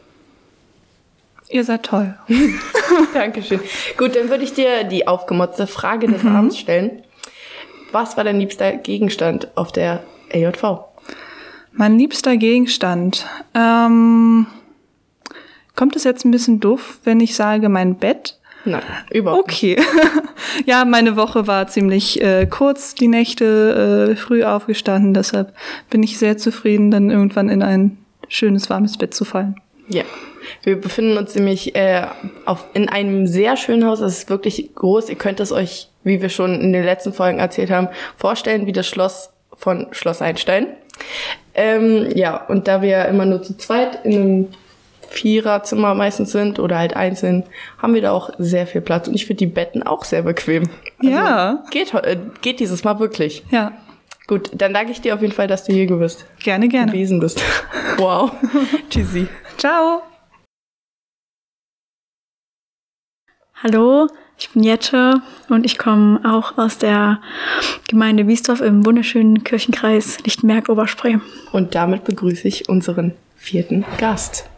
Ihr 1.50 1.63
seid 1.63 1.84
toll. 1.84 2.15
Dankeschön. 3.13 3.60
Gut, 3.98 4.15
dann 4.15 4.29
würde 4.29 4.43
ich 4.43 4.53
dir 4.53 4.84
die 4.84 5.07
aufgemotzte 5.07 5.67
Frage 5.67 6.07
des 6.07 6.25
Abends 6.25 6.57
stellen. 6.57 7.03
Was 7.96 8.18
war 8.18 8.25
dein 8.25 8.42
liebster 8.42 8.74
Gegenstand 8.74 9.56
auf 9.56 9.72
der 9.72 10.04
AJV? 10.34 10.80
Mein 11.72 11.98
liebster 11.98 12.36
Gegenstand. 12.36 13.25
Ähm, 13.54 14.48
kommt 15.78 15.96
es 15.96 16.04
jetzt 16.04 16.25
ein 16.25 16.32
bisschen 16.32 16.60
doof, 16.60 17.00
wenn 17.06 17.22
ich 17.22 17.38
sage 17.38 17.70
mein 17.70 17.96
Bett? 17.96 18.38
Nein, 18.66 18.82
überhaupt 19.14 19.44
Okay. 19.44 19.82
ja, 20.66 20.84
meine 20.84 21.16
Woche 21.16 21.48
war 21.48 21.68
ziemlich 21.68 22.22
äh, 22.22 22.48
kurz, 22.48 22.96
die 22.96 23.08
Nächte 23.08 24.10
äh, 24.12 24.16
früh 24.18 24.44
aufgestanden, 24.44 25.14
deshalb 25.14 25.56
bin 25.90 26.04
ich 26.04 26.18
sehr 26.18 26.38
zufrieden, 26.38 26.92
dann 26.92 27.10
irgendwann 27.10 27.48
in 27.48 27.64
ein 27.64 27.98
schönes, 28.28 28.70
warmes 28.70 28.98
Bett 28.98 29.14
zu 29.14 29.24
fallen. 29.24 29.56
Ja. 29.88 30.04
Wir 30.63 30.80
befinden 30.80 31.18
uns 31.18 31.36
nämlich 31.36 31.75
äh, 31.75 32.08
auf, 32.46 32.65
in 32.74 32.89
einem 32.89 33.27
sehr 33.27 33.58
schönen 33.58 33.86
Haus. 33.86 34.00
Es 34.00 34.20
ist 34.20 34.30
wirklich 34.30 34.74
groß. 34.75 35.10
Ihr 35.10 35.15
könnt 35.15 35.39
es 35.39 35.51
euch, 35.51 35.89
wie 36.04 36.22
wir 36.22 36.30
schon 36.30 36.60
in 36.62 36.74
den 36.74 36.84
letzten 36.84 37.13
Folgen 37.13 37.39
erzählt 37.39 37.72
haben, 37.72 37.89
vorstellen 38.18 38.65
wie 38.68 38.72
das 38.72 38.88
Schloss 38.88 39.32
von 39.56 39.88
Schloss 39.92 40.22
Einstein. 40.22 40.68
Ähm, 41.54 42.10
ja, 42.15 42.38
und 42.46 42.68
da 42.68 42.82
wir 42.82 43.06
immer 43.06 43.25
nur 43.25 43.42
zu 43.42 43.58
zweit 43.58 44.06
in 44.06 44.13
einem 44.13 44.48
Viererzimmer 45.08 45.94
meistens 45.94 46.32
sind 46.32 46.60
oder 46.60 46.77
halt 46.77 46.96
einzeln, 46.96 47.44
haben 47.77 47.94
wir 47.94 48.01
da 48.01 48.12
auch 48.12 48.32
sehr 48.38 48.68
viel 48.68 48.82
Platz. 48.82 49.08
Und 49.08 49.15
ich 49.15 49.25
finde 49.25 49.39
die 49.39 49.48
Betten 49.48 49.84
auch 49.84 50.04
sehr 50.04 50.24
bequem. 50.24 50.63
Also 51.00 51.12
Ja. 51.12 51.63
Geht, 51.72 51.94
äh, 51.94 52.18
geht 52.42 52.60
dieses 52.60 52.84
Mal 52.84 53.00
wirklich. 53.00 53.44
Ja, 53.51 53.72
Gut, 54.27 54.50
dann 54.54 54.74
danke 54.74 54.92
ich 54.92 55.01
dir 55.01 55.13
auf 55.13 55.22
jeden 55.22 55.34
Fall, 55.34 55.48
dass 55.48 55.65
du 55.65 55.74
hier 55.74 55.86
bist. 55.86 56.25
gerne, 56.44 56.68
gerne. 56.68 56.92
gewesen 56.92 57.20
bist. 57.20 57.42
Wow. 57.98 58.32
Tschüssi. 58.89 59.27
Ciao. 59.58 60.04
Hallo, 63.64 64.08
ich 64.38 64.50
bin 64.50 64.64
Jette 64.64 65.22
und 65.48 65.66
ich 65.66 65.78
komme 65.78 66.20
auch 66.26 66.58
aus 66.58 66.78
der 66.78 67.22
Gemeinde 67.88 68.28
Wiesdorf 68.28 68.60
im 68.60 68.86
wunderschönen 68.86 69.44
Kirchenkreis 69.44 70.20
Lichtenberg-Oberspree. 70.26 71.18
Und 71.54 71.74
damit 71.74 72.04
begrüße 72.04 72.48
ich 72.48 72.68
unseren 72.68 73.14
vierten 73.38 73.86
Gast. 73.98 74.50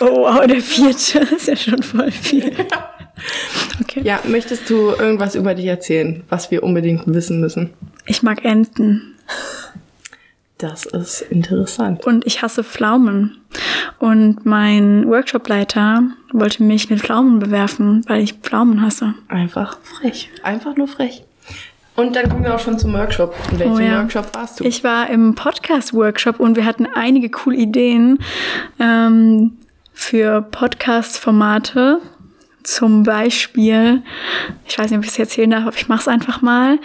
Oh, 0.00 0.22
wow, 0.22 0.46
der 0.46 0.60
vierte 0.60 1.18
ist 1.34 1.48
ja 1.48 1.56
schon 1.56 1.82
voll 1.82 2.10
viel. 2.10 2.52
Okay. 3.80 4.02
Ja, 4.04 4.20
möchtest 4.28 4.70
du 4.70 4.90
irgendwas 4.90 5.34
über 5.34 5.52
dich 5.54 5.66
erzählen, 5.66 6.22
was 6.28 6.52
wir 6.52 6.62
unbedingt 6.62 7.02
wissen 7.06 7.40
müssen? 7.40 7.70
Ich 8.06 8.22
mag 8.22 8.44
Enten 8.44 9.16
Das 10.58 10.86
ist 10.86 11.20
interessant. 11.22 12.04
und 12.04 12.26
ich 12.26 12.42
hasse 12.42 12.64
Pflaumen. 12.64 13.38
Und 14.00 14.44
mein 14.44 15.06
Workshopleiter 15.08 16.02
wollte 16.32 16.62
mich 16.64 16.90
mit 16.90 17.00
Pflaumen 17.00 17.38
bewerfen, 17.38 18.02
weil 18.08 18.22
ich 18.22 18.34
Pflaumen 18.34 18.82
hasse. 18.82 19.14
Einfach 19.28 19.78
frech. 19.82 20.30
Einfach 20.42 20.76
nur 20.76 20.88
frech. 20.88 21.22
Und 21.94 22.14
dann 22.14 22.28
kommen 22.28 22.44
wir 22.44 22.54
auch 22.54 22.60
schon 22.60 22.78
zum 22.78 22.92
Workshop. 22.92 23.34
In 23.52 23.58
welchem 23.60 23.74
Oh 23.74 23.78
ja. 23.78 24.00
Workshop 24.02 24.34
warst 24.34 24.60
du? 24.60 24.64
Ich 24.64 24.82
war 24.84 25.08
im 25.10 25.34
Podcast-Workshop 25.34 26.38
und 26.40 26.56
wir 26.56 26.64
hatten 26.64 26.86
einige 26.86 27.28
coole 27.30 27.56
Ideen 27.56 28.18
ähm, 28.80 29.58
für 29.92 30.42
Podcast-Formate. 30.42 32.00
Zum 32.62 33.02
Beispiel, 33.04 34.02
ich 34.66 34.78
weiß 34.78 34.90
nicht, 34.90 34.98
ob 34.98 35.04
ich 35.04 35.10
es 35.10 35.18
erzählen 35.18 35.50
darf, 35.50 35.66
aber 35.66 35.76
ich 35.76 35.88
mache 35.88 36.00
es 36.02 36.08
einfach 36.08 36.42
mal. 36.42 36.78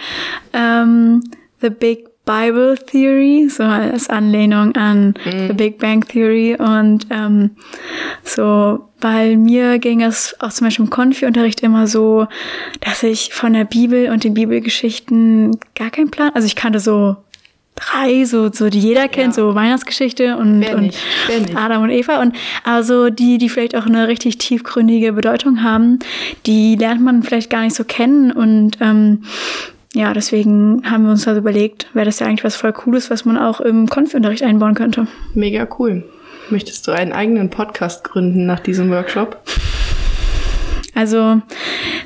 Ähm, 0.52 1.22
The 1.60 1.70
Big 1.70 2.08
Bible 2.24 2.76
Theory, 2.76 3.48
so 3.50 3.62
als 3.64 4.08
Anlehnung 4.08 4.74
an 4.76 5.14
The 5.24 5.52
Big 5.52 5.78
Bang 5.78 6.06
Theory. 6.06 6.56
Und 6.58 7.06
ähm, 7.10 7.50
so, 8.22 8.88
weil 9.00 9.36
mir 9.36 9.78
ging 9.78 10.02
es 10.02 10.34
auch 10.40 10.50
zum 10.50 10.66
Beispiel 10.66 10.86
im 10.86 10.90
Konfi-Unterricht 10.90 11.60
immer 11.60 11.86
so, 11.86 12.26
dass 12.80 13.02
ich 13.02 13.34
von 13.34 13.52
der 13.52 13.64
Bibel 13.64 14.10
und 14.10 14.24
den 14.24 14.34
Bibelgeschichten 14.34 15.58
gar 15.74 15.90
keinen 15.90 16.10
Plan, 16.10 16.30
also 16.34 16.46
ich 16.46 16.56
kannte 16.56 16.80
so 16.80 17.16
drei, 17.74 18.24
so, 18.24 18.50
so 18.52 18.70
die 18.70 18.78
jeder 18.78 19.08
kennt, 19.08 19.34
so 19.34 19.54
Weihnachtsgeschichte 19.54 20.36
und, 20.36 20.60
Wer 20.60 20.76
und? 20.76 20.94
Wer? 21.26 21.58
Adam 21.58 21.82
und 21.82 21.90
Eva 21.90 22.20
und 22.22 22.34
also 22.62 23.10
die, 23.10 23.38
die 23.38 23.48
vielleicht 23.48 23.76
auch 23.76 23.86
eine 23.86 24.08
richtig 24.08 24.38
tiefgründige 24.38 25.12
Bedeutung 25.12 25.62
haben, 25.62 25.98
die 26.46 26.76
lernt 26.76 27.02
man 27.02 27.22
vielleicht 27.22 27.50
gar 27.50 27.62
nicht 27.62 27.74
so 27.74 27.84
kennen 27.84 28.30
und 28.30 28.78
ähm, 28.80 29.24
ja, 29.94 30.12
deswegen 30.12 30.82
haben 30.90 31.04
wir 31.04 31.12
uns 31.12 31.26
also 31.26 31.40
überlegt, 31.40 31.88
wäre 31.94 32.04
das 32.04 32.18
ja 32.18 32.26
eigentlich 32.26 32.44
was 32.44 32.56
voll 32.56 32.72
Cooles, 32.72 33.10
was 33.10 33.24
man 33.24 33.38
auch 33.38 33.60
im 33.60 33.88
Konfi-Unterricht 33.88 34.42
einbauen 34.42 34.74
könnte. 34.74 35.06
Mega 35.34 35.68
cool. 35.78 36.04
Möchtest 36.50 36.86
du 36.86 36.92
einen 36.92 37.12
eigenen 37.12 37.48
Podcast 37.48 38.04
gründen 38.04 38.44
nach 38.44 38.60
diesem 38.60 38.90
Workshop? 38.90 39.40
Also 40.94 41.40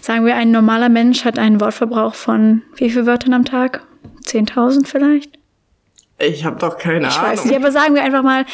sagen 0.01 0.27
wir, 0.27 0.37
ein 0.37 0.51
normaler 0.51 0.91
Mensch 0.91 1.25
hat 1.25 1.39
einen 1.39 1.61
Wortverbrauch 1.61 2.15
von 2.15 2.63
wie 2.77 2.91
viel 2.91 3.07
Wörtern 3.07 3.33
am 3.33 3.45
Tag? 3.45 3.83
10.000 4.27 4.87
vielleicht? 4.87 5.38
Ich 6.21 6.45
habe 6.45 6.59
doch 6.59 6.79
keine 6.79 7.07
Ich 7.09 7.15
Ahnung. 7.17 7.31
weiß 7.31 7.45
nicht, 7.45 7.55
aber 7.57 7.71
sagen 7.71 7.95
wir 7.95 8.03
einfach 8.03 8.25
mal, 8.25 8.45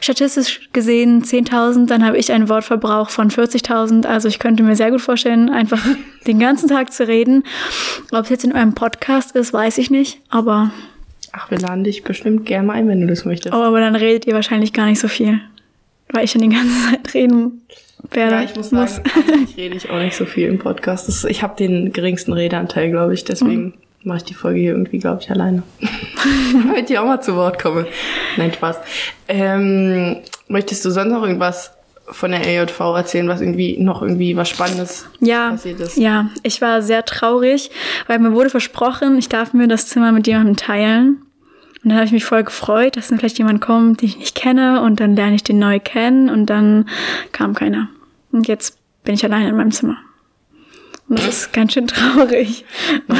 statistisch 0.00 0.68
gesehen 0.72 1.22
10.000, 1.22 1.86
dann 1.86 2.04
habe 2.04 2.16
ich 2.16 2.32
einen 2.32 2.48
Wortverbrauch 2.48 3.10
von 3.10 3.30
40.000. 3.30 4.06
Also 4.06 4.28
ich 4.28 4.38
könnte 4.38 4.62
mir 4.62 4.74
sehr 4.74 4.90
gut 4.90 5.02
vorstellen, 5.02 5.50
einfach 5.50 5.84
den 6.26 6.38
ganzen 6.38 6.68
Tag 6.68 6.92
zu 6.92 7.06
reden. 7.06 7.44
Ob 8.12 8.24
es 8.24 8.30
jetzt 8.30 8.44
in 8.44 8.54
eurem 8.54 8.74
Podcast 8.74 9.36
ist, 9.36 9.52
weiß 9.52 9.76
ich 9.78 9.90
nicht. 9.90 10.20
Aber, 10.30 10.70
Ach, 11.32 11.50
wir 11.50 11.58
laden 11.58 11.84
dich 11.84 12.04
bestimmt 12.04 12.46
gerne 12.46 12.66
mal 12.68 12.72
ein, 12.74 12.88
wenn 12.88 13.02
du 13.02 13.06
das 13.06 13.24
möchtest. 13.26 13.54
oh, 13.54 13.58
aber 13.62 13.80
dann 13.80 13.96
redet 13.96 14.26
ihr 14.26 14.34
wahrscheinlich 14.34 14.72
gar 14.72 14.86
nicht 14.86 15.00
so 15.00 15.08
viel. 15.08 15.40
Weil 16.10 16.24
ich 16.24 16.32
dann 16.32 16.42
die 16.42 16.56
ganze 16.56 16.90
Zeit 16.90 17.12
reden 17.14 17.62
werde. 18.12 18.36
Ja, 18.36 18.42
ich 18.44 18.56
muss 18.56 18.70
sagen, 18.70 19.02
eigentlich 19.28 19.56
rede 19.58 19.76
ich 19.76 19.90
auch 19.90 19.98
nicht 19.98 20.16
so 20.16 20.24
viel 20.24 20.46
im 20.48 20.58
Podcast. 20.58 21.08
Das, 21.08 21.24
ich 21.24 21.42
habe 21.42 21.54
den 21.56 21.92
geringsten 21.92 22.32
Redeanteil, 22.32 22.90
glaube 22.90 23.12
ich. 23.14 23.24
Deswegen 23.24 23.74
mache 24.04 24.18
ich 24.18 24.24
die 24.24 24.34
Folge 24.34 24.60
hier 24.60 24.72
irgendwie, 24.72 24.98
glaube 24.98 25.20
ich, 25.22 25.30
alleine. 25.30 25.62
Damit 26.52 26.90
ich 26.90 26.98
auch 26.98 27.06
mal 27.06 27.20
zu 27.20 27.34
Wort 27.36 27.60
komme. 27.62 27.86
Nein, 28.36 28.52
Spaß. 28.52 28.78
Ähm, 29.28 30.18
möchtest 30.48 30.84
du 30.84 30.90
sonst 30.90 31.10
noch 31.12 31.22
irgendwas 31.22 31.72
von 32.06 32.32
der 32.32 32.40
AJV 32.40 32.80
erzählen, 32.96 33.28
was 33.28 33.40
irgendwie 33.40 33.78
noch 33.78 34.02
irgendwie 34.02 34.36
was 34.36 34.48
Spannendes 34.50 35.06
Ja, 35.20 35.50
passiert 35.50 35.80
ist? 35.80 35.96
ja, 35.96 36.28
ich 36.42 36.60
war 36.60 36.82
sehr 36.82 37.04
traurig, 37.06 37.70
weil 38.06 38.18
mir 38.18 38.32
wurde 38.32 38.50
versprochen, 38.50 39.16
ich 39.18 39.30
darf 39.30 39.54
mir 39.54 39.68
das 39.68 39.88
Zimmer 39.88 40.12
mit 40.12 40.26
jemandem 40.26 40.56
teilen. 40.56 41.22
Und 41.82 41.90
dann 41.90 41.94
habe 41.94 42.04
ich 42.06 42.12
mich 42.12 42.24
voll 42.26 42.44
gefreut, 42.44 42.96
dass 42.96 43.08
dann 43.08 43.18
vielleicht 43.18 43.38
jemand 43.38 43.60
kommt, 43.62 44.02
den 44.02 44.08
ich 44.08 44.18
nicht 44.18 44.34
kenne 44.34 44.82
und 44.82 45.00
dann 45.00 45.16
lerne 45.16 45.34
ich 45.34 45.44
den 45.44 45.58
neu 45.58 45.80
kennen 45.80 46.28
und 46.28 46.46
dann 46.46 46.88
kam 47.32 47.54
keiner. 47.54 47.88
Und 48.32 48.48
jetzt 48.48 48.78
bin 49.02 49.14
ich 49.14 49.24
alleine 49.24 49.48
in 49.48 49.56
meinem 49.56 49.70
Zimmer. 49.70 49.96
Und 51.08 51.18
das 51.18 51.28
ist 51.28 51.52
ganz 51.52 51.72
schön 51.74 51.86
traurig. 51.86 52.64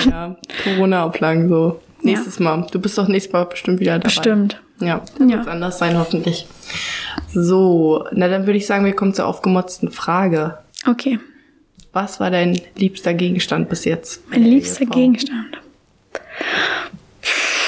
Ja, 0.07 0.37
Corona-Auflagen 0.65 1.49
so. 1.49 1.81
Nächstes 2.03 2.39
Mal. 2.41 2.67
Du 2.71 2.79
bist 2.81 2.97
doch 2.99 3.09
nächstes 3.09 3.33
Mal 3.33 3.45
bestimmt 3.45 3.81
wieder 3.81 3.93
dabei. 3.93 4.05
Bestimmt. 4.05 4.61
Ja, 4.81 5.03
dann 5.19 5.29
Ja. 5.29 5.37
wird's 5.37 5.49
anders 5.49 5.79
sein, 5.79 5.97
hoffentlich. 5.99 6.47
So, 7.33 8.05
na 8.13 8.29
dann 8.29 8.47
würde 8.47 8.59
ich 8.59 8.67
sagen, 8.67 8.85
wir 8.85 8.95
kommen 8.95 9.15
zur 9.15 9.27
aufgemotzten 9.27 9.91
Frage. 9.91 10.59
Okay. 10.87 11.19
Was 11.93 12.19
war 12.21 12.31
dein 12.31 12.61
liebster 12.77 13.15
Gegenstand 13.15 13.69
bis 13.69 13.85
jetzt? 13.85 14.29
Mein 14.31 14.43
der 14.43 14.51
liebster 14.51 14.83
EJV? 14.83 14.91
Gegenstand. 14.93 15.59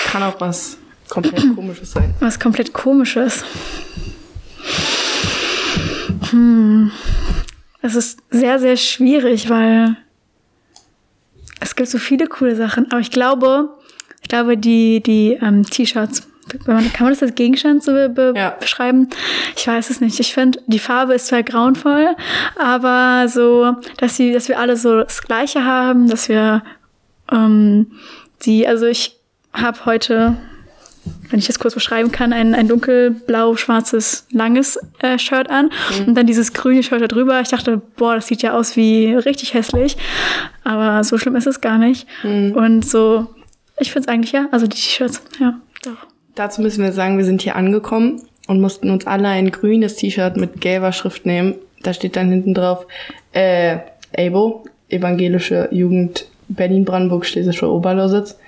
Kann 0.08 0.22
auch 0.22 0.40
was 0.40 0.78
komplett 1.08 1.44
komisches 1.54 1.92
sein. 1.92 2.12
Was 2.20 2.40
komplett 2.40 2.72
komisches. 2.72 3.44
Hm. 6.30 6.90
Es 7.82 7.94
ist 7.94 8.18
sehr, 8.30 8.58
sehr 8.58 8.76
schwierig, 8.76 9.48
weil 9.48 9.96
es 11.76 11.90
gibt 11.90 11.90
so 11.90 11.98
viele 11.98 12.26
coole 12.26 12.56
Sachen. 12.56 12.90
Aber 12.90 13.00
ich 13.00 13.10
glaube, 13.10 13.68
ich 14.22 14.28
glaube, 14.28 14.56
die, 14.56 15.02
die 15.02 15.38
ähm, 15.42 15.62
T-Shirts, 15.64 16.26
kann 16.64 16.90
man 17.00 17.12
das 17.12 17.22
als 17.22 17.34
Gegenstand 17.34 17.82
so 17.82 17.92
be 17.92 18.32
Ja. 18.34 18.50
beschreiben? 18.58 19.10
Ich 19.56 19.66
weiß 19.66 19.90
es 19.90 20.00
nicht. 20.00 20.18
Ich 20.18 20.32
finde, 20.32 20.60
die 20.66 20.78
Farbe 20.78 21.12
ist 21.14 21.26
zwar 21.26 21.42
grauenvoll, 21.42 22.16
aber 22.58 23.28
so, 23.28 23.74
dass, 23.98 24.16
sie, 24.16 24.32
dass 24.32 24.48
wir 24.48 24.58
alle 24.58 24.76
so 24.76 25.02
das 25.02 25.20
Gleiche 25.22 25.64
haben, 25.64 26.08
dass 26.08 26.28
wir 26.30 26.62
ähm, 27.30 27.92
die, 28.42 28.66
also 28.66 28.86
ich 28.86 29.16
habe 29.52 29.84
heute 29.84 30.36
wenn 31.30 31.38
ich 31.38 31.46
das 31.46 31.58
kurz 31.58 31.74
beschreiben 31.74 32.12
kann, 32.12 32.32
ein, 32.32 32.54
ein 32.54 32.68
dunkelblau-schwarzes, 32.68 34.26
langes 34.32 34.78
äh, 35.00 35.18
Shirt 35.18 35.50
an 35.50 35.70
und 36.06 36.14
dann 36.14 36.26
dieses 36.26 36.52
grüne 36.52 36.82
Shirt 36.82 37.00
da 37.00 37.08
drüber. 37.08 37.40
Ich 37.40 37.48
dachte, 37.48 37.80
boah, 37.96 38.14
das 38.14 38.26
sieht 38.26 38.42
ja 38.42 38.54
aus 38.54 38.76
wie 38.76 39.14
richtig 39.14 39.54
hässlich, 39.54 39.96
aber 40.64 41.02
so 41.04 41.18
schlimm 41.18 41.36
ist 41.36 41.46
es 41.46 41.60
gar 41.60 41.78
nicht. 41.78 42.06
Und 42.22 42.86
so, 42.86 43.26
ich 43.78 43.92
finde 43.92 44.08
es 44.08 44.12
eigentlich 44.12 44.32
ja, 44.32 44.48
also 44.52 44.66
die 44.66 44.76
T-Shirts, 44.76 45.22
ja, 45.40 45.58
doch. 45.82 46.06
Dazu 46.34 46.60
müssen 46.60 46.82
wir 46.84 46.92
sagen, 46.92 47.16
wir 47.16 47.24
sind 47.24 47.42
hier 47.42 47.56
angekommen 47.56 48.22
und 48.46 48.60
mussten 48.60 48.90
uns 48.90 49.06
alle 49.06 49.28
ein 49.28 49.50
grünes 49.50 49.96
T-Shirt 49.96 50.36
mit 50.36 50.60
gelber 50.60 50.92
Schrift 50.92 51.26
nehmen. 51.26 51.54
Da 51.82 51.92
steht 51.92 52.16
dann 52.16 52.30
hinten 52.30 52.54
drauf, 52.54 52.86
äh, 53.32 53.78
ABO, 54.16 54.64
Evangelische 54.88 55.68
Jugend 55.72 56.26
Berlin-Brandenburg, 56.48 57.26
Schlesische 57.26 57.68
Oberlausitz. 57.70 58.38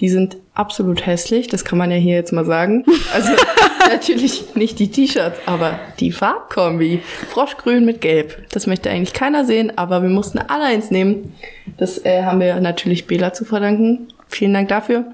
Die 0.00 0.08
sind 0.08 0.36
absolut 0.54 1.06
hässlich, 1.06 1.48
das 1.48 1.64
kann 1.64 1.78
man 1.78 1.90
ja 1.90 1.96
hier 1.96 2.14
jetzt 2.14 2.32
mal 2.32 2.44
sagen. 2.44 2.84
Also 3.12 3.32
natürlich 3.88 4.54
nicht 4.54 4.78
die 4.78 4.90
T-Shirts, 4.90 5.40
aber 5.46 5.78
die 6.00 6.12
Farbkombi. 6.12 7.02
Froschgrün 7.30 7.84
mit 7.84 8.00
Gelb. 8.00 8.46
Das 8.50 8.66
möchte 8.66 8.90
eigentlich 8.90 9.12
keiner 9.12 9.44
sehen, 9.44 9.76
aber 9.76 10.02
wir 10.02 10.10
mussten 10.10 10.38
alle 10.38 10.64
eins 10.64 10.90
nehmen. 10.90 11.34
Das 11.76 12.04
äh, 12.04 12.22
haben 12.22 12.40
wir 12.40 12.60
natürlich 12.60 13.06
Bela 13.06 13.32
zu 13.32 13.44
verdanken. 13.44 14.08
Vielen 14.28 14.54
Dank 14.54 14.68
dafür. 14.68 15.06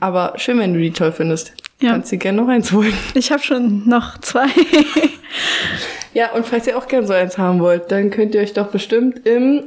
Aber 0.00 0.34
schön, 0.36 0.58
wenn 0.58 0.74
du 0.74 0.80
die 0.80 0.92
toll 0.92 1.12
findest. 1.12 1.52
Ja. 1.80 1.90
Kannst 1.90 2.12
dir 2.12 2.18
gerne 2.18 2.40
noch 2.40 2.48
eins 2.48 2.72
holen. 2.72 2.94
Ich 3.14 3.32
habe 3.32 3.42
schon 3.42 3.88
noch 3.88 4.18
zwei. 4.18 4.46
Ja, 6.14 6.32
und 6.32 6.44
falls 6.44 6.66
ihr 6.66 6.76
auch 6.76 6.88
gerne 6.88 7.06
so 7.06 7.14
eins 7.14 7.38
haben 7.38 7.60
wollt, 7.60 7.90
dann 7.90 8.10
könnt 8.10 8.34
ihr 8.34 8.42
euch 8.42 8.52
doch 8.52 8.68
bestimmt 8.68 9.26
im 9.26 9.64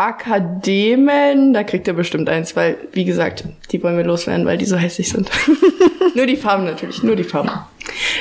Akademen, 0.00 1.52
da 1.52 1.62
kriegt 1.62 1.86
ihr 1.86 1.92
bestimmt 1.92 2.30
eins, 2.30 2.56
weil, 2.56 2.78
wie 2.92 3.04
gesagt, 3.04 3.44
die 3.70 3.82
wollen 3.82 3.98
wir 3.98 4.04
loswerden, 4.04 4.46
weil 4.46 4.56
die 4.56 4.64
so 4.64 4.76
hässlich 4.76 5.10
sind. 5.10 5.30
nur 6.14 6.24
die 6.24 6.38
Farben 6.38 6.64
natürlich, 6.64 7.02
nur 7.02 7.16
die 7.16 7.24
Farben. 7.24 7.50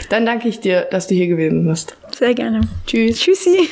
Dann 0.09 0.25
danke 0.25 0.49
ich 0.49 0.59
dir, 0.59 0.81
dass 0.91 1.07
du 1.07 1.15
hier 1.15 1.27
gewesen 1.27 1.65
bist. 1.65 1.95
Sehr 2.11 2.33
gerne. 2.33 2.67
Tschüss. 2.85 3.21
Tschüssi. 3.21 3.69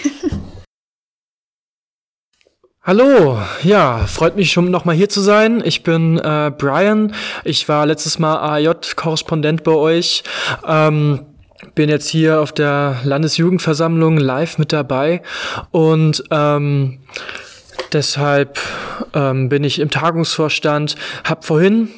Hallo, 2.82 3.40
ja, 3.64 4.06
freut 4.08 4.38
mich 4.38 4.54
schon 4.54 4.72
nochmal 4.72 4.96
hier 4.96 5.10
zu 5.10 5.20
sein. 5.20 5.62
Ich 5.66 5.84
bin 5.84 6.18
äh, 6.18 6.50
Brian. 6.58 7.14
Ich 7.44 7.68
war 7.68 7.86
letztes 7.86 8.20
Mal 8.20 8.38
AJ-Korrespondent 8.38 9.66
bei 9.66 9.74
euch. 9.74 10.24
Ähm, 10.66 11.26
bin 11.76 11.90
jetzt 11.90 12.08
hier 12.08 12.40
auf 12.40 12.54
der 12.54 13.02
Landesjugendversammlung 13.04 14.16
live 14.16 14.60
mit 14.60 14.72
dabei 14.72 15.22
und 15.72 16.24
ähm, 16.32 17.00
deshalb 17.94 18.60
ähm, 19.14 19.50
bin 19.50 19.64
ich 19.64 19.80
im 19.80 19.90
Tagungsvorstand. 19.90 20.96
Hab 21.24 21.46
vorhin 21.46 21.90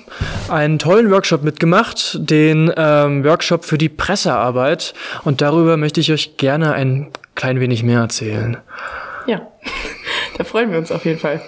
einen 0.48 0.80
tollen 0.80 1.12
Workshop 1.12 1.44
mitgemacht, 1.44 2.18
den 2.20 2.72
ähm, 2.76 3.24
Workshop 3.24 3.66
für 3.66 3.78
die 3.78 3.90
Pressearbeit 3.90 4.94
und 5.24 5.42
darüber 5.42 5.78
möchte 5.78 6.00
ich 6.00 6.12
euch 6.12 6.38
gerne 6.38 6.74
ein 6.74 7.12
klein 7.36 7.60
wenig 7.60 7.84
mehr 7.84 8.00
erzählen. 8.00 8.58
Ja, 9.26 9.48
da 10.38 10.44
freuen 10.44 10.72
wir 10.72 10.78
uns 10.78 10.92
auf 10.92 11.06
jeden 11.06 11.20
Fall. 11.20 11.42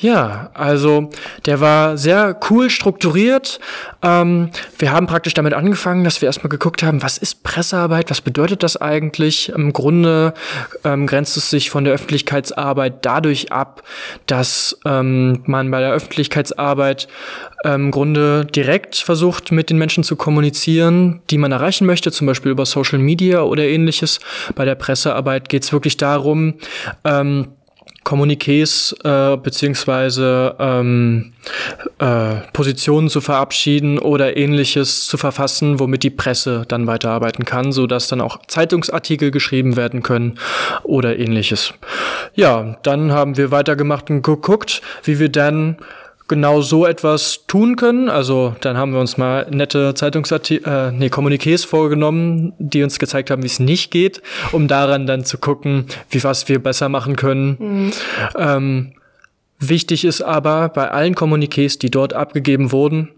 Ja, 0.00 0.50
also 0.54 1.10
der 1.44 1.58
war 1.58 1.98
sehr 1.98 2.38
cool 2.50 2.70
strukturiert. 2.70 3.58
Ähm, 4.00 4.50
wir 4.78 4.92
haben 4.92 5.08
praktisch 5.08 5.34
damit 5.34 5.54
angefangen, 5.54 6.04
dass 6.04 6.20
wir 6.20 6.26
erstmal 6.26 6.50
geguckt 6.50 6.84
haben, 6.84 7.02
was 7.02 7.18
ist 7.18 7.42
Pressearbeit, 7.42 8.08
was 8.08 8.20
bedeutet 8.20 8.62
das 8.62 8.76
eigentlich? 8.76 9.48
Im 9.48 9.72
Grunde 9.72 10.34
ähm, 10.84 11.08
grenzt 11.08 11.36
es 11.36 11.50
sich 11.50 11.70
von 11.70 11.82
der 11.82 11.94
Öffentlichkeitsarbeit 11.94 13.04
dadurch 13.04 13.50
ab, 13.50 13.82
dass 14.26 14.78
ähm, 14.84 15.42
man 15.46 15.68
bei 15.72 15.80
der 15.80 15.90
Öffentlichkeitsarbeit 15.90 17.08
ähm, 17.64 17.86
im 17.88 17.90
Grunde 17.90 18.44
direkt 18.44 18.96
versucht, 18.96 19.50
mit 19.50 19.70
den 19.70 19.78
Menschen 19.78 20.04
zu 20.04 20.14
kommunizieren, 20.14 21.22
die 21.30 21.38
man 21.38 21.52
erreichen 21.52 21.86
möchte, 21.86 22.12
zum 22.12 22.26
Beispiel 22.26 22.52
über 22.52 22.66
Social 22.66 22.98
Media 22.98 23.42
oder 23.42 23.64
ähnliches. 23.64 24.20
Bei 24.54 24.64
der 24.64 24.74
Pressearbeit 24.74 25.48
geht 25.48 25.62
es 25.62 25.72
wirklich 25.72 25.96
darum, 25.96 26.54
ähm, 27.04 27.48
Kommuniqués 28.08 28.94
äh, 29.04 29.36
beziehungsweise 29.36 30.56
ähm, 30.58 31.34
äh, 31.98 32.36
Positionen 32.54 33.10
zu 33.10 33.20
verabschieden 33.20 33.98
oder 33.98 34.34
ähnliches 34.38 35.06
zu 35.06 35.18
verfassen, 35.18 35.78
womit 35.78 36.04
die 36.04 36.10
Presse 36.10 36.64
dann 36.66 36.86
weiterarbeiten 36.86 37.44
kann, 37.44 37.70
so 37.70 37.86
dass 37.86 38.08
dann 38.08 38.22
auch 38.22 38.38
Zeitungsartikel 38.46 39.30
geschrieben 39.30 39.76
werden 39.76 40.02
können 40.02 40.38
oder 40.84 41.18
ähnliches. 41.18 41.74
Ja, 42.34 42.78
dann 42.82 43.12
haben 43.12 43.36
wir 43.36 43.50
weitergemacht 43.50 44.08
und 44.08 44.22
geguckt, 44.22 44.80
wie 45.04 45.18
wir 45.18 45.28
dann 45.28 45.76
genau 46.28 46.60
so 46.60 46.86
etwas 46.86 47.46
tun 47.46 47.76
können. 47.76 48.08
Also 48.08 48.54
dann 48.60 48.76
haben 48.76 48.92
wir 48.92 49.00
uns 49.00 49.16
mal 49.16 49.46
nette 49.50 49.94
Zeitungsartikel, 49.94 50.70
äh, 50.70 50.92
nee, 50.92 51.08
Kommuniqués 51.08 51.66
vorgenommen, 51.66 52.52
die 52.58 52.82
uns 52.82 52.98
gezeigt 52.98 53.30
haben, 53.30 53.42
wie 53.42 53.46
es 53.46 53.58
nicht 53.58 53.90
geht, 53.90 54.22
um 54.52 54.68
daran 54.68 55.06
dann 55.06 55.24
zu 55.24 55.38
gucken, 55.38 55.86
wie 56.10 56.22
was 56.22 56.48
wir 56.48 56.62
besser 56.62 56.88
machen 56.88 57.16
können. 57.16 57.56
Mhm. 57.58 57.92
Ähm, 58.36 58.92
wichtig 59.58 60.04
ist 60.04 60.20
aber 60.20 60.68
bei 60.68 60.90
allen 60.90 61.14
Kommuniqués, 61.14 61.78
die 61.78 61.90
dort 61.90 62.12
abgegeben 62.12 62.70
wurden, 62.70 63.10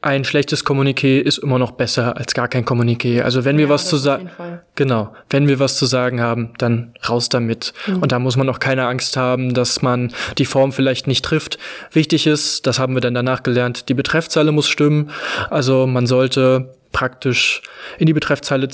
ein 0.00 0.24
schlechtes 0.24 0.64
Kommuniqué 0.64 1.18
ist 1.18 1.38
immer 1.38 1.58
noch 1.58 1.72
besser 1.72 2.16
als 2.16 2.32
gar 2.32 2.46
kein 2.46 2.64
Kommuniqué. 2.64 3.22
Also 3.22 3.44
wenn 3.44 3.56
wir 3.56 3.64
ja, 3.64 3.70
was 3.70 3.88
zu 3.88 3.96
sagen, 3.96 4.30
genau, 4.76 5.12
wenn 5.28 5.48
wir 5.48 5.58
was 5.58 5.76
zu 5.76 5.86
sagen 5.86 6.20
haben, 6.20 6.52
dann 6.58 6.94
raus 7.08 7.28
damit. 7.28 7.72
Mhm. 7.86 7.98
Und 7.98 8.12
da 8.12 8.20
muss 8.20 8.36
man 8.36 8.48
auch 8.48 8.60
keine 8.60 8.86
Angst 8.86 9.16
haben, 9.16 9.54
dass 9.54 9.82
man 9.82 10.12
die 10.38 10.44
Form 10.44 10.70
vielleicht 10.70 11.08
nicht 11.08 11.24
trifft. 11.24 11.58
Wichtig 11.90 12.28
ist, 12.28 12.68
das 12.68 12.78
haben 12.78 12.94
wir 12.94 13.00
dann 13.00 13.14
danach 13.14 13.42
gelernt, 13.42 13.88
die 13.88 13.94
Betreffzeile 13.94 14.52
muss 14.52 14.68
stimmen. 14.68 15.10
Also 15.50 15.88
man 15.88 16.06
sollte 16.06 16.74
praktisch 16.92 17.62
in 17.98 18.06
die 18.06 18.12
Betreffzeile, 18.12 18.68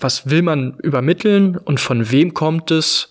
was 0.00 0.30
will 0.30 0.42
man 0.42 0.76
übermitteln 0.82 1.58
und 1.58 1.78
von 1.78 2.10
wem 2.10 2.32
kommt 2.32 2.70
es 2.70 3.10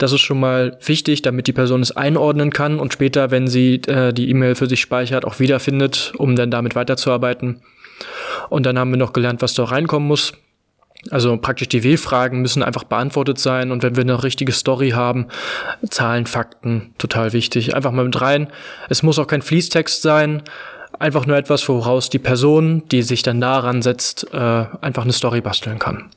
das 0.00 0.12
ist 0.12 0.22
schon 0.22 0.40
mal 0.40 0.78
wichtig, 0.84 1.22
damit 1.22 1.46
die 1.46 1.52
Person 1.52 1.82
es 1.82 1.94
einordnen 1.94 2.50
kann 2.50 2.78
und 2.78 2.92
später, 2.92 3.30
wenn 3.30 3.46
sie 3.46 3.76
äh, 3.86 4.12
die 4.12 4.30
E-Mail 4.30 4.54
für 4.54 4.66
sich 4.66 4.80
speichert, 4.80 5.24
auch 5.24 5.38
wiederfindet, 5.38 6.12
um 6.16 6.36
dann 6.36 6.50
damit 6.50 6.74
weiterzuarbeiten. 6.74 7.60
Und 8.48 8.64
dann 8.64 8.78
haben 8.78 8.90
wir 8.90 8.96
noch 8.96 9.12
gelernt, 9.12 9.42
was 9.42 9.52
da 9.52 9.64
reinkommen 9.64 10.08
muss. 10.08 10.32
Also 11.10 11.36
praktisch 11.36 11.68
die 11.68 11.84
W-Fragen 11.84 12.40
müssen 12.40 12.62
einfach 12.62 12.84
beantwortet 12.84 13.38
sein 13.38 13.72
und 13.72 13.82
wenn 13.82 13.96
wir 13.96 14.02
eine 14.02 14.22
richtige 14.22 14.52
Story 14.52 14.90
haben, 14.90 15.28
Zahlen, 15.88 16.26
Fakten, 16.26 16.94
total 16.98 17.32
wichtig. 17.32 17.74
Einfach 17.74 17.92
mal 17.92 18.04
mit 18.04 18.20
rein. 18.20 18.48
Es 18.88 19.02
muss 19.02 19.18
auch 19.18 19.26
kein 19.26 19.42
Fließtext 19.42 20.02
sein, 20.02 20.42
einfach 20.98 21.26
nur 21.26 21.36
etwas, 21.36 21.68
woraus 21.68 22.10
die 22.10 22.18
Person, 22.18 22.84
die 22.90 23.02
sich 23.02 23.22
dann 23.22 23.40
daran 23.40 23.82
setzt, 23.82 24.32
äh, 24.32 24.36
einfach 24.80 25.04
eine 25.04 25.12
Story 25.12 25.40
basteln 25.40 25.78
kann. 25.78 26.10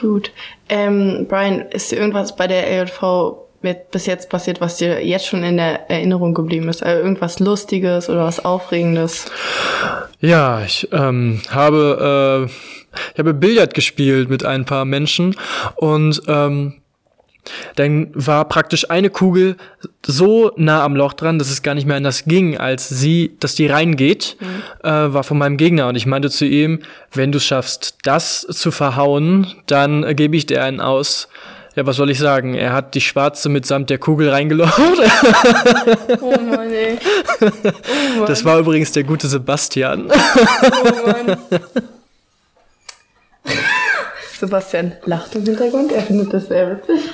Gut. 0.00 0.30
Ähm, 0.68 1.26
Brian, 1.28 1.60
ist 1.70 1.92
dir 1.92 1.96
irgendwas 1.96 2.36
bei 2.36 2.46
der 2.46 2.68
ELV 2.68 3.36
mit 3.62 3.90
bis 3.90 4.06
jetzt 4.06 4.30
passiert, 4.30 4.60
was 4.60 4.76
dir 4.76 5.04
jetzt 5.04 5.26
schon 5.26 5.42
in 5.42 5.56
der 5.56 5.90
Erinnerung 5.90 6.34
geblieben 6.34 6.68
ist? 6.68 6.82
Also 6.82 7.02
irgendwas 7.02 7.40
Lustiges 7.40 8.08
oder 8.08 8.24
was 8.24 8.44
Aufregendes? 8.44 9.26
Ja, 10.20 10.62
ich 10.62 10.88
ähm, 10.92 11.42
habe, 11.50 12.48
äh, 12.48 12.98
ich 13.12 13.18
habe 13.18 13.34
Billard 13.34 13.74
gespielt 13.74 14.28
mit 14.28 14.44
ein 14.44 14.64
paar 14.64 14.84
Menschen 14.84 15.36
und 15.76 16.22
ähm, 16.26 16.74
dann 17.76 18.08
war 18.14 18.46
praktisch 18.46 18.90
eine 18.90 19.10
Kugel 19.10 19.56
so 20.04 20.52
nah 20.56 20.84
am 20.84 20.96
Loch 20.96 21.12
dran, 21.12 21.38
dass 21.38 21.50
es 21.50 21.62
gar 21.62 21.74
nicht 21.74 21.86
mehr 21.86 21.96
anders 21.96 22.24
ging, 22.24 22.56
als 22.58 22.88
sie, 22.88 23.36
dass 23.40 23.54
die 23.54 23.66
reingeht, 23.66 24.36
mhm. 24.40 24.88
äh, 24.88 25.12
war 25.14 25.24
von 25.24 25.38
meinem 25.38 25.56
Gegner. 25.56 25.88
Und 25.88 25.96
ich 25.96 26.06
meinte 26.06 26.30
zu 26.30 26.44
ihm, 26.44 26.80
wenn 27.12 27.32
du 27.32 27.40
schaffst, 27.40 27.98
das 28.04 28.40
zu 28.42 28.70
verhauen, 28.70 29.46
dann 29.66 30.04
äh, 30.04 30.14
gebe 30.14 30.36
ich 30.36 30.46
dir 30.46 30.62
einen 30.62 30.80
aus. 30.80 31.28
Ja, 31.74 31.84
was 31.84 31.96
soll 31.96 32.10
ich 32.10 32.18
sagen? 32.18 32.54
Er 32.54 32.72
hat 32.72 32.94
die 32.94 33.02
schwarze 33.02 33.50
mitsamt 33.50 33.90
der 33.90 33.98
Kugel 33.98 34.30
reingelaufen. 34.30 34.84
Oh 36.20 36.30
Mann, 36.30 36.72
ey. 36.72 36.98
Oh 37.40 38.18
Mann. 38.18 38.26
Das 38.26 38.44
war 38.44 38.58
übrigens 38.58 38.92
der 38.92 39.04
gute 39.04 39.28
Sebastian. 39.28 40.10
Oh 40.10 41.06
Mann. 41.06 41.36
Sebastian 44.38 44.92
lacht 45.04 45.34
im 45.34 45.44
Hintergrund, 45.44 45.92
er 45.92 46.02
findet 46.02 46.32
das 46.32 46.48
sehr 46.48 46.70
witzig. 46.70 47.10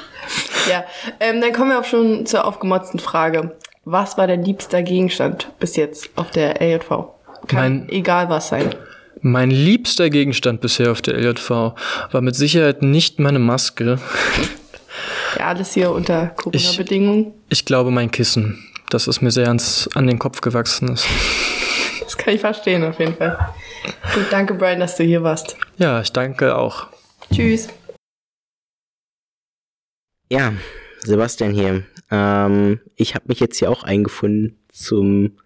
Ja, 0.70 0.84
ähm, 1.20 1.40
dann 1.40 1.52
kommen 1.52 1.70
wir 1.70 1.80
auch 1.80 1.84
schon 1.84 2.26
zur 2.26 2.44
aufgemotzten 2.44 3.00
Frage. 3.00 3.56
Was 3.84 4.16
war 4.16 4.26
dein 4.26 4.44
liebster 4.44 4.82
Gegenstand 4.82 5.48
bis 5.58 5.76
jetzt 5.76 6.10
auf 6.14 6.30
der 6.30 6.60
LJV? 6.60 6.88
Kann 7.48 7.78
mein, 7.78 7.88
egal 7.88 8.28
was 8.28 8.48
sein. 8.48 8.74
Mein 9.20 9.50
liebster 9.50 10.10
Gegenstand 10.10 10.60
bisher 10.60 10.92
auf 10.92 11.02
der 11.02 11.14
LJV 11.14 11.50
war 11.50 12.20
mit 12.20 12.36
Sicherheit 12.36 12.82
nicht 12.82 13.18
meine 13.18 13.38
Maske. 13.38 13.98
Ja, 15.38 15.46
alles 15.46 15.72
hier 15.72 15.90
unter 15.90 16.26
Corona-Bedingungen. 16.26 17.32
Ich, 17.48 17.60
ich 17.60 17.64
glaube 17.64 17.90
mein 17.90 18.10
Kissen, 18.10 18.62
das 18.90 19.08
ist 19.08 19.22
mir 19.22 19.30
sehr 19.30 19.46
ans, 19.46 19.88
an 19.94 20.06
den 20.06 20.18
Kopf 20.18 20.42
gewachsen 20.42 20.88
ist. 20.88 21.06
Das 22.04 22.18
kann 22.18 22.34
ich 22.34 22.40
verstehen 22.40 22.84
auf 22.84 22.98
jeden 22.98 23.16
Fall. 23.16 23.38
Gut, 24.14 24.26
danke 24.30 24.52
Brian, 24.52 24.80
dass 24.80 24.96
du 24.96 25.04
hier 25.04 25.22
warst. 25.22 25.56
Ja, 25.78 26.02
ich 26.02 26.12
danke 26.12 26.54
auch. 26.54 26.88
Tschüss. 27.32 27.68
Ja, 30.30 30.52
Sebastian 31.00 31.54
hier. 31.54 31.84
Ähm, 32.10 32.80
ich 32.94 33.14
habe 33.14 33.24
mich 33.28 33.40
jetzt 33.40 33.58
hier 33.58 33.70
auch 33.70 33.84
eingefunden 33.84 34.58
zum 34.68 35.38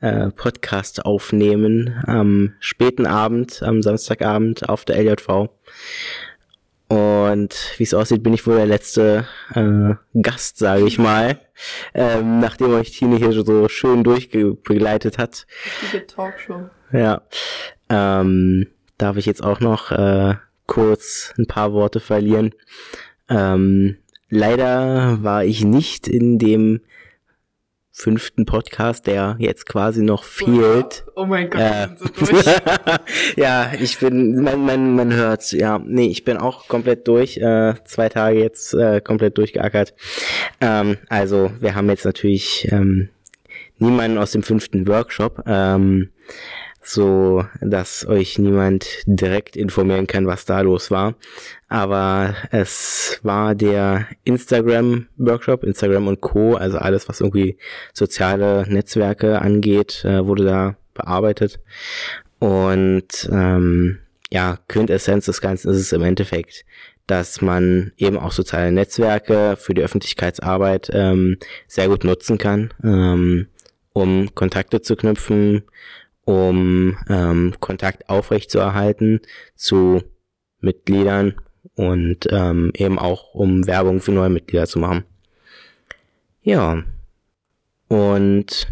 äh, 0.00 0.30
Podcast 0.30 1.04
aufnehmen 1.04 2.00
am 2.06 2.54
späten 2.60 3.04
Abend, 3.04 3.64
am 3.64 3.82
Samstagabend 3.82 4.68
auf 4.68 4.84
der 4.84 5.02
LJV. 5.02 5.48
Und 6.86 7.74
wie 7.76 7.82
es 7.82 7.94
aussieht, 7.94 8.22
bin 8.22 8.32
ich 8.32 8.46
wohl 8.46 8.54
der 8.54 8.66
letzte 8.66 9.26
äh, 9.54 9.94
Gast, 10.22 10.58
sage 10.58 10.86
ich 10.86 10.98
mal, 11.00 11.40
ähm, 11.94 12.38
nachdem 12.38 12.74
euch 12.74 12.92
Tine 12.92 13.16
hier 13.16 13.32
so 13.32 13.68
schön 13.68 14.04
durchbegleitet 14.04 15.18
hat. 15.18 15.48
Richtige 15.82 16.06
Talkshow. 16.06 16.70
Ja. 16.92 17.22
Ähm, 17.88 18.68
darf 18.98 19.16
ich 19.16 19.26
jetzt 19.26 19.42
auch 19.42 19.58
noch 19.58 19.90
äh, 19.90 20.36
kurz 20.68 21.34
ein 21.36 21.46
paar 21.46 21.72
Worte 21.72 21.98
verlieren. 21.98 22.54
Ähm, 23.28 23.96
Leider 24.30 25.22
war 25.22 25.42
ich 25.44 25.64
nicht 25.64 26.06
in 26.06 26.38
dem 26.38 26.82
fünften 27.90 28.44
Podcast, 28.44 29.06
der 29.06 29.36
jetzt 29.38 29.64
quasi 29.66 30.02
noch 30.02 30.22
fehlt. 30.22 31.06
Oh 31.16 31.24
mein 31.24 31.48
Gott, 31.48 31.60
Äh, 31.60 31.88
durch. 32.18 32.44
ja, 33.36 33.72
ich 33.80 33.98
bin, 33.98 34.42
man, 34.42 34.64
man, 34.66 34.94
man 34.94 35.14
hört's, 35.14 35.52
ja. 35.52 35.78
Nee, 35.82 36.08
ich 36.08 36.24
bin 36.24 36.36
auch 36.36 36.68
komplett 36.68 37.08
durch, 37.08 37.38
äh, 37.38 37.74
zwei 37.84 38.10
Tage 38.10 38.38
jetzt 38.38 38.74
äh, 38.74 39.00
komplett 39.00 39.38
durchgeackert. 39.38 39.94
Ähm, 40.60 40.98
also, 41.08 41.50
wir 41.58 41.74
haben 41.74 41.88
jetzt 41.88 42.04
natürlich 42.04 42.68
ähm, 42.70 43.08
niemanden 43.78 44.18
aus 44.18 44.32
dem 44.32 44.42
fünften 44.42 44.86
Workshop, 44.86 45.42
ähm, 45.46 46.10
so 46.82 47.44
dass 47.60 48.06
euch 48.06 48.38
niemand 48.38 48.86
direkt 49.06 49.56
informieren 49.56 50.06
kann, 50.06 50.26
was 50.26 50.44
da 50.44 50.60
los 50.60 50.90
war. 50.90 51.14
Aber 51.68 52.34
es 52.50 53.20
war 53.22 53.54
der 53.54 54.06
Instagram-Workshop, 54.24 55.64
Instagram 55.64 56.08
und 56.08 56.20
Co., 56.20 56.54
also 56.54 56.78
alles, 56.78 57.08
was 57.08 57.20
irgendwie 57.20 57.58
soziale 57.92 58.64
Netzwerke 58.68 59.40
angeht, 59.40 60.04
äh, 60.04 60.24
wurde 60.24 60.44
da 60.44 60.76
bearbeitet. 60.94 61.60
Und 62.38 63.28
ähm, 63.30 63.98
ja, 64.30 64.58
Quintessenz 64.68 65.26
des 65.26 65.40
Ganzen 65.40 65.70
ist 65.70 65.78
es 65.78 65.92
im 65.92 66.02
Endeffekt, 66.02 66.64
dass 67.06 67.40
man 67.40 67.92
eben 67.96 68.18
auch 68.18 68.32
soziale 68.32 68.70
Netzwerke 68.70 69.56
für 69.58 69.74
die 69.74 69.82
Öffentlichkeitsarbeit 69.82 70.90
ähm, 70.92 71.38
sehr 71.66 71.88
gut 71.88 72.04
nutzen 72.04 72.38
kann, 72.38 72.72
ähm, 72.84 73.48
um 73.92 74.34
Kontakte 74.34 74.82
zu 74.82 74.94
knüpfen, 74.94 75.64
um 76.28 76.98
ähm, 77.08 77.54
Kontakt 77.58 78.10
aufrechtzuerhalten 78.10 79.22
zu 79.54 80.02
Mitgliedern 80.60 81.40
und 81.74 82.28
ähm, 82.30 82.70
eben 82.74 82.98
auch 82.98 83.32
um 83.32 83.66
Werbung 83.66 84.02
für 84.02 84.12
neue 84.12 84.28
Mitglieder 84.28 84.66
zu 84.66 84.78
machen. 84.78 85.04
Ja. 86.42 86.82
Und 87.88 88.68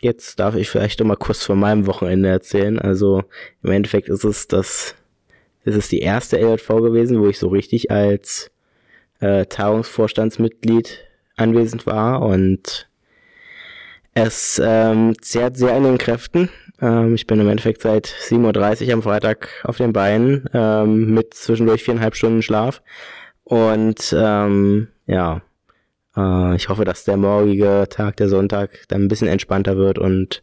jetzt 0.00 0.40
darf 0.40 0.56
ich 0.56 0.68
vielleicht 0.68 0.98
noch 0.98 1.06
mal 1.06 1.14
kurz 1.14 1.44
von 1.44 1.60
meinem 1.60 1.86
Wochenende 1.86 2.28
erzählen. 2.28 2.80
Also 2.80 3.22
im 3.62 3.70
Endeffekt 3.70 4.08
ist 4.08 4.24
es 4.24 4.48
das, 4.48 4.96
ist 5.62 5.76
es 5.76 5.88
die 5.88 6.00
erste 6.00 6.38
LJV 6.38 6.66
gewesen, 6.70 7.20
wo 7.20 7.28
ich 7.28 7.38
so 7.38 7.46
richtig 7.46 7.92
als 7.92 8.50
äh, 9.20 9.46
Tagungsvorstandsmitglied 9.46 11.04
anwesend 11.36 11.86
war 11.86 12.20
und 12.22 12.88
es 14.14 14.60
ähm, 14.64 15.14
zehrt 15.20 15.56
sehr 15.56 15.74
an 15.74 15.82
den 15.82 15.98
Kräften. 15.98 16.48
Ähm, 16.80 17.14
ich 17.14 17.26
bin 17.26 17.40
im 17.40 17.48
Endeffekt 17.48 17.82
seit 17.82 18.06
7.30 18.06 18.86
Uhr 18.86 18.94
am 18.94 19.02
Freitag 19.02 19.48
auf 19.64 19.76
den 19.76 19.92
Beinen 19.92 20.48
ähm, 20.54 21.12
mit 21.14 21.34
zwischendurch 21.34 21.82
viereinhalb 21.82 22.14
Stunden 22.14 22.42
Schlaf. 22.42 22.82
Und 23.42 24.14
ähm, 24.16 24.88
ja, 25.06 25.42
äh, 26.16 26.56
ich 26.56 26.68
hoffe, 26.68 26.84
dass 26.84 27.04
der 27.04 27.16
morgige 27.16 27.86
Tag, 27.90 28.16
der 28.16 28.28
Sonntag, 28.28 28.70
dann 28.88 29.02
ein 29.02 29.08
bisschen 29.08 29.28
entspannter 29.28 29.76
wird 29.76 29.98
und 29.98 30.42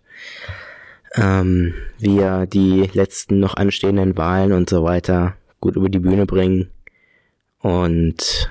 ähm, 1.15 1.73
wir 1.97 2.45
die 2.45 2.89
letzten 2.93 3.39
noch 3.39 3.55
anstehenden 3.55 4.17
Wahlen 4.17 4.53
und 4.53 4.69
so 4.69 4.83
weiter 4.83 5.35
gut 5.59 5.75
über 5.75 5.89
die 5.89 5.99
Bühne 5.99 6.25
bringen. 6.25 6.69
Und 7.59 8.49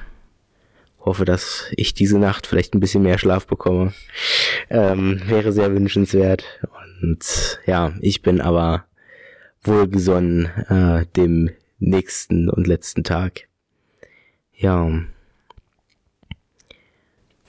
hoffe, 1.00 1.24
dass 1.24 1.66
ich 1.76 1.94
diese 1.94 2.18
Nacht 2.18 2.46
vielleicht 2.46 2.74
ein 2.74 2.80
bisschen 2.80 3.02
mehr 3.02 3.18
Schlaf 3.18 3.46
bekomme. 3.46 3.92
Ähm, 4.68 5.20
wäre 5.26 5.52
sehr 5.52 5.72
wünschenswert. 5.72 6.44
Und 7.02 7.60
ja, 7.66 7.92
ich 8.00 8.22
bin 8.22 8.40
aber 8.40 8.84
wohlgesonnen 9.62 10.46
äh, 10.68 11.06
dem 11.16 11.50
nächsten 11.78 12.48
und 12.48 12.66
letzten 12.66 13.04
Tag. 13.04 13.48
Ja, 14.54 14.90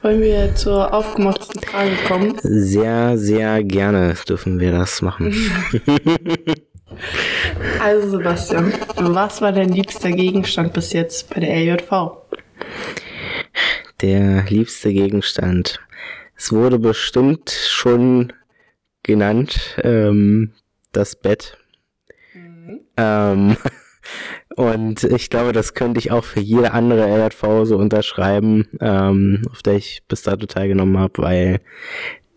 Wollen 0.01 0.21
wir 0.21 0.55
zur 0.55 0.93
aufgemotzten 0.93 1.61
Frage 1.61 1.91
kommen? 2.07 2.35
sehr, 2.41 3.19
sehr 3.19 3.63
gerne 3.63 4.15
dürfen 4.27 4.59
wir 4.59 4.71
das 4.71 5.01
machen. 5.01 5.35
Also 7.81 8.09
Sebastian, 8.09 8.73
was 8.97 9.41
war 9.41 9.53
dein 9.53 9.69
liebster 9.69 10.11
Gegenstand 10.11 10.73
bis 10.73 10.91
jetzt 10.93 11.33
bei 11.33 11.39
der 11.39 11.55
LJV? 11.55 12.17
Der 14.01 14.45
liebste 14.49 14.91
Gegenstand. 14.91 15.79
Es 16.35 16.51
wurde 16.51 16.79
bestimmt 16.79 17.51
schon 17.51 18.33
genannt, 19.03 19.77
ähm, 19.83 20.53
das 20.91 21.15
Bett. 21.15 21.59
Ähm, 22.97 23.57
und 24.55 25.03
ich 25.03 25.29
glaube, 25.29 25.51
das 25.51 25.75
könnte 25.75 25.99
ich 25.99 26.11
auch 26.11 26.23
für 26.23 26.39
jede 26.39 26.71
andere 26.71 27.07
LRV 27.07 27.65
so 27.65 27.77
unterschreiben, 27.77 28.67
ähm, 28.79 29.43
auf 29.51 29.61
der 29.61 29.75
ich 29.75 30.01
bis 30.07 30.23
dato 30.23 30.47
teilgenommen 30.47 30.97
habe, 30.97 31.21
weil 31.21 31.59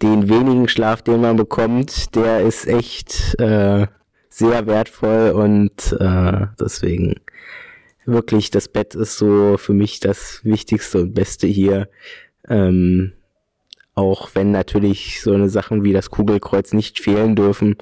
den 0.02 0.28
wenigen 0.28 0.68
Schlaf, 0.68 1.00
den 1.00 1.22
man 1.22 1.36
bekommt, 1.36 2.14
der 2.14 2.40
ist 2.40 2.66
echt 2.66 3.40
äh, 3.40 3.86
sehr 4.28 4.66
wertvoll 4.66 5.30
und 5.30 5.96
äh, 5.98 6.46
deswegen 6.60 7.14
wirklich 8.06 8.50
das 8.50 8.68
Bett 8.68 8.94
ist 8.94 9.16
so 9.16 9.56
für 9.56 9.72
mich 9.72 10.00
das 10.00 10.40
Wichtigste 10.44 11.02
und 11.02 11.14
Beste 11.14 11.46
hier. 11.46 11.88
Ähm, 12.48 13.12
auch 13.94 14.30
wenn 14.34 14.50
natürlich 14.50 15.22
so 15.22 15.32
eine 15.32 15.48
Sachen 15.48 15.84
wie 15.84 15.92
das 15.92 16.10
Kugelkreuz 16.10 16.72
nicht 16.72 17.00
fehlen 17.00 17.36
dürfen. 17.36 17.76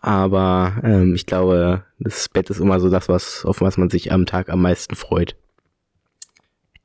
Aber 0.00 0.80
ähm, 0.84 1.14
ich 1.14 1.26
glaube, 1.26 1.84
das 1.98 2.28
Bett 2.28 2.50
ist 2.50 2.60
immer 2.60 2.78
so 2.78 2.88
das, 2.88 3.08
was, 3.08 3.44
auf 3.44 3.60
was 3.60 3.76
man 3.76 3.90
sich 3.90 4.12
am 4.12 4.26
Tag 4.26 4.48
am 4.48 4.62
meisten 4.62 4.94
freut. 4.94 5.34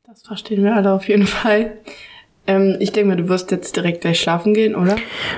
Das 0.04 0.24
verstehen 0.24 0.64
wir 0.64 0.76
alle 0.76 0.92
auf 0.92 1.08
jeden 1.08 1.28
Fall. 1.28 1.78
Ähm, 2.46 2.76
ich 2.80 2.92
denke 2.92 3.10
mal, 3.10 3.16
du 3.16 3.30
wirst 3.30 3.52
jetzt 3.52 3.76
direkt 3.76 4.02
gleich 4.02 4.20
schlafen 4.20 4.54
gehen, 4.54 4.76
oder? 4.76 4.98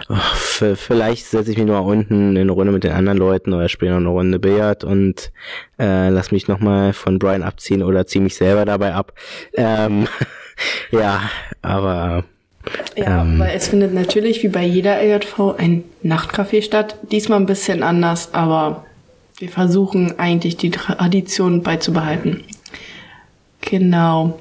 Ach, 0.09 0.35
vielleicht 0.35 1.25
setze 1.27 1.51
ich 1.51 1.57
mich 1.57 1.67
nur 1.67 1.79
mal 1.79 1.87
unten 1.87 2.35
in 2.35 2.41
eine 2.41 2.51
Runde 2.51 2.71
mit 2.71 2.83
den 2.83 2.93
anderen 2.93 3.19
Leuten 3.19 3.53
oder 3.53 3.69
spiele 3.69 3.91
noch 3.91 3.97
eine 3.99 4.09
Runde 4.09 4.39
Billard 4.39 4.83
und 4.83 5.31
äh, 5.77 6.09
lass 6.09 6.31
mich 6.31 6.47
nochmal 6.47 6.93
von 6.93 7.19
Brian 7.19 7.43
abziehen 7.43 7.83
oder 7.83 8.07
ziehe 8.07 8.23
mich 8.23 8.35
selber 8.35 8.65
dabei 8.65 8.93
ab. 8.95 9.13
Ähm, 9.53 10.07
ja, 10.91 11.29
aber 11.61 12.23
Ja, 12.95 13.21
Ähm. 13.21 13.37
weil 13.37 13.55
es 13.55 13.67
findet 13.67 13.93
natürlich 13.93 14.41
wie 14.41 14.47
bei 14.47 14.63
jeder 14.63 14.99
LJV 15.03 15.55
ein 15.59 15.83
Nachtcafé 16.03 16.63
statt. 16.63 16.95
Diesmal 17.11 17.39
ein 17.39 17.45
bisschen 17.45 17.83
anders, 17.83 18.33
aber 18.33 18.83
wir 19.37 19.49
versuchen 19.49 20.17
eigentlich 20.17 20.57
die 20.57 20.71
Tradition 20.71 21.61
beizubehalten. 21.61 22.43
Genau. 23.61 24.39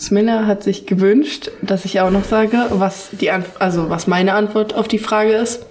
Smilla 0.00 0.46
hat 0.46 0.62
sich 0.62 0.86
gewünscht, 0.86 1.50
dass 1.60 1.84
ich 1.84 2.00
auch 2.00 2.10
noch 2.10 2.24
sage, 2.24 2.56
was 2.70 3.10
die 3.12 3.30
Anf 3.30 3.50
also 3.58 3.90
was 3.90 4.06
meine 4.06 4.32
Antwort 4.32 4.74
auf 4.74 4.88
die 4.88 4.98
Frage 4.98 5.32
ist. 5.32 5.66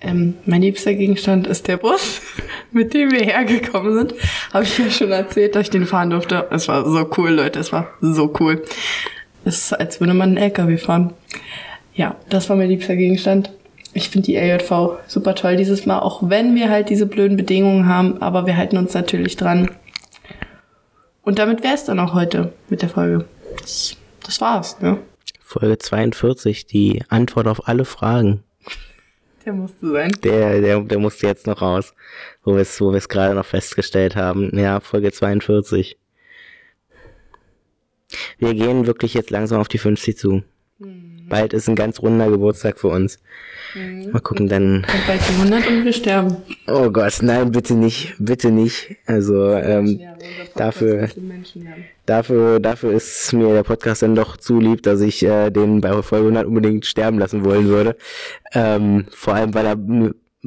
Ähm, 0.00 0.34
mein 0.46 0.62
liebster 0.62 0.94
Gegenstand 0.94 1.48
ist 1.48 1.66
der 1.66 1.76
Bus, 1.76 2.20
mit 2.70 2.94
dem 2.94 3.10
wir 3.10 3.18
hergekommen 3.18 3.94
sind. 3.94 4.14
Habe 4.52 4.62
ich 4.62 4.78
ja 4.78 4.88
schon 4.90 5.10
erzählt, 5.10 5.56
dass 5.56 5.62
ich 5.62 5.70
den 5.70 5.86
fahren 5.86 6.10
durfte. 6.10 6.46
Es 6.50 6.68
war 6.68 6.88
so 6.88 7.10
cool, 7.16 7.30
Leute. 7.30 7.58
Es 7.58 7.72
war 7.72 7.88
so 8.00 8.32
cool. 8.38 8.62
Es 9.44 9.56
ist, 9.56 9.72
als 9.72 9.98
würde 9.98 10.14
man 10.14 10.30
einen 10.30 10.36
LKW 10.36 10.76
fahren. 10.76 11.14
Ja, 11.94 12.14
das 12.28 12.48
war 12.48 12.56
mein 12.56 12.68
liebster 12.68 12.94
Gegenstand. 12.94 13.50
Ich 13.92 14.08
finde 14.08 14.26
die 14.26 14.36
LJV 14.36 14.98
super 15.08 15.34
toll 15.34 15.56
dieses 15.56 15.84
Mal, 15.84 15.98
auch 15.98 16.30
wenn 16.30 16.54
wir 16.54 16.70
halt 16.70 16.90
diese 16.90 17.06
blöden 17.06 17.36
Bedingungen 17.36 17.88
haben, 17.88 18.22
aber 18.22 18.46
wir 18.46 18.56
halten 18.56 18.76
uns 18.76 18.94
natürlich 18.94 19.36
dran. 19.36 19.70
Und 21.24 21.40
damit 21.40 21.64
wäre 21.64 21.74
es 21.74 21.84
dann 21.84 21.98
auch 21.98 22.14
heute 22.14 22.52
mit 22.68 22.82
der 22.82 22.88
Folge. 22.88 23.24
Das, 23.60 23.96
das 24.24 24.40
war's, 24.40 24.80
ne? 24.80 24.98
Folge 25.40 25.78
42, 25.78 26.66
die 26.66 27.02
Antwort 27.08 27.46
auf 27.46 27.68
alle 27.68 27.84
Fragen. 27.84 28.44
Der 29.44 29.54
musste 29.54 29.90
sein. 29.90 30.12
Der, 30.22 30.60
der, 30.60 30.80
der 30.80 30.98
musste 30.98 31.26
jetzt 31.26 31.46
noch 31.46 31.62
raus, 31.62 31.94
wo 32.42 32.54
wir 32.54 32.60
es 32.60 32.80
wo 32.80 32.90
wir 32.90 32.98
es 32.98 33.08
gerade 33.08 33.34
noch 33.34 33.46
festgestellt 33.46 34.14
haben. 34.14 34.56
Ja, 34.58 34.80
Folge 34.80 35.10
42. 35.10 35.96
Wir 38.38 38.54
gehen 38.54 38.86
wirklich 38.86 39.14
jetzt 39.14 39.30
langsam 39.30 39.60
auf 39.60 39.68
die 39.68 39.78
50 39.78 40.18
zu. 40.18 40.42
Bald 41.28 41.52
ist 41.52 41.68
ein 41.68 41.74
ganz 41.76 42.00
runder 42.00 42.30
Geburtstag 42.30 42.78
für 42.78 42.88
uns. 42.88 43.18
Mal 44.12 44.20
gucken, 44.20 44.48
dann. 44.48 44.76
Und 44.76 44.86
bald 45.06 45.20
die 45.28 45.34
100 45.42 45.66
und 45.68 45.84
wir 45.84 45.92
sterben. 45.92 46.36
Oh 46.66 46.90
Gott, 46.90 47.18
nein, 47.22 47.52
bitte 47.52 47.74
nicht, 47.74 48.14
bitte 48.18 48.50
nicht. 48.50 48.96
Also 49.06 49.52
ähm, 49.52 50.00
dafür- 50.56 51.08
dafür, 52.06 52.60
dafür 52.60 52.92
ist 52.92 53.32
mir 53.34 53.52
der 53.52 53.62
Podcast 53.62 54.02
dann 54.02 54.14
doch 54.14 54.36
zu 54.38 54.58
lieb, 54.58 54.82
dass 54.82 55.00
ich 55.00 55.22
äh, 55.24 55.50
den 55.50 55.80
bei 55.80 56.02
Folge 56.02 56.26
100 56.28 56.46
unbedingt 56.46 56.86
sterben 56.86 57.18
lassen 57.18 57.44
wollen 57.44 57.68
würde. 57.68 57.96
Ähm, 58.52 59.04
vor 59.10 59.34
allem, 59.34 59.52
weil 59.54 59.66
er 59.66 59.76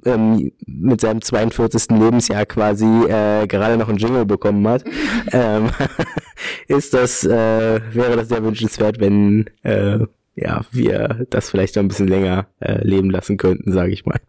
ähm, 0.06 0.52
mit 0.66 1.02
seinem 1.02 1.22
42. 1.22 1.98
Lebensjahr 2.00 2.46
quasi 2.46 2.86
äh, 2.86 3.46
gerade 3.46 3.78
noch 3.78 3.90
einen 3.90 3.98
Jingle 3.98 4.26
bekommen 4.26 4.68
hat. 4.68 4.84
ähm, 5.32 5.70
ist 6.68 6.94
das, 6.94 7.24
äh, 7.24 7.80
wäre 7.94 8.16
das 8.16 8.30
sehr 8.30 8.44
wünschenswert, 8.44 9.00
wenn 9.00 9.46
äh, 9.64 10.00
ja, 10.36 10.62
wir 10.72 11.26
das 11.30 11.50
vielleicht 11.50 11.76
noch 11.76 11.84
ein 11.84 11.88
bisschen 11.88 12.08
länger 12.08 12.48
äh, 12.60 12.86
leben 12.86 13.10
lassen 13.10 13.38
könnten, 13.38 13.72
sage 13.72 13.92
ich 13.92 14.06
mal. 14.06 14.20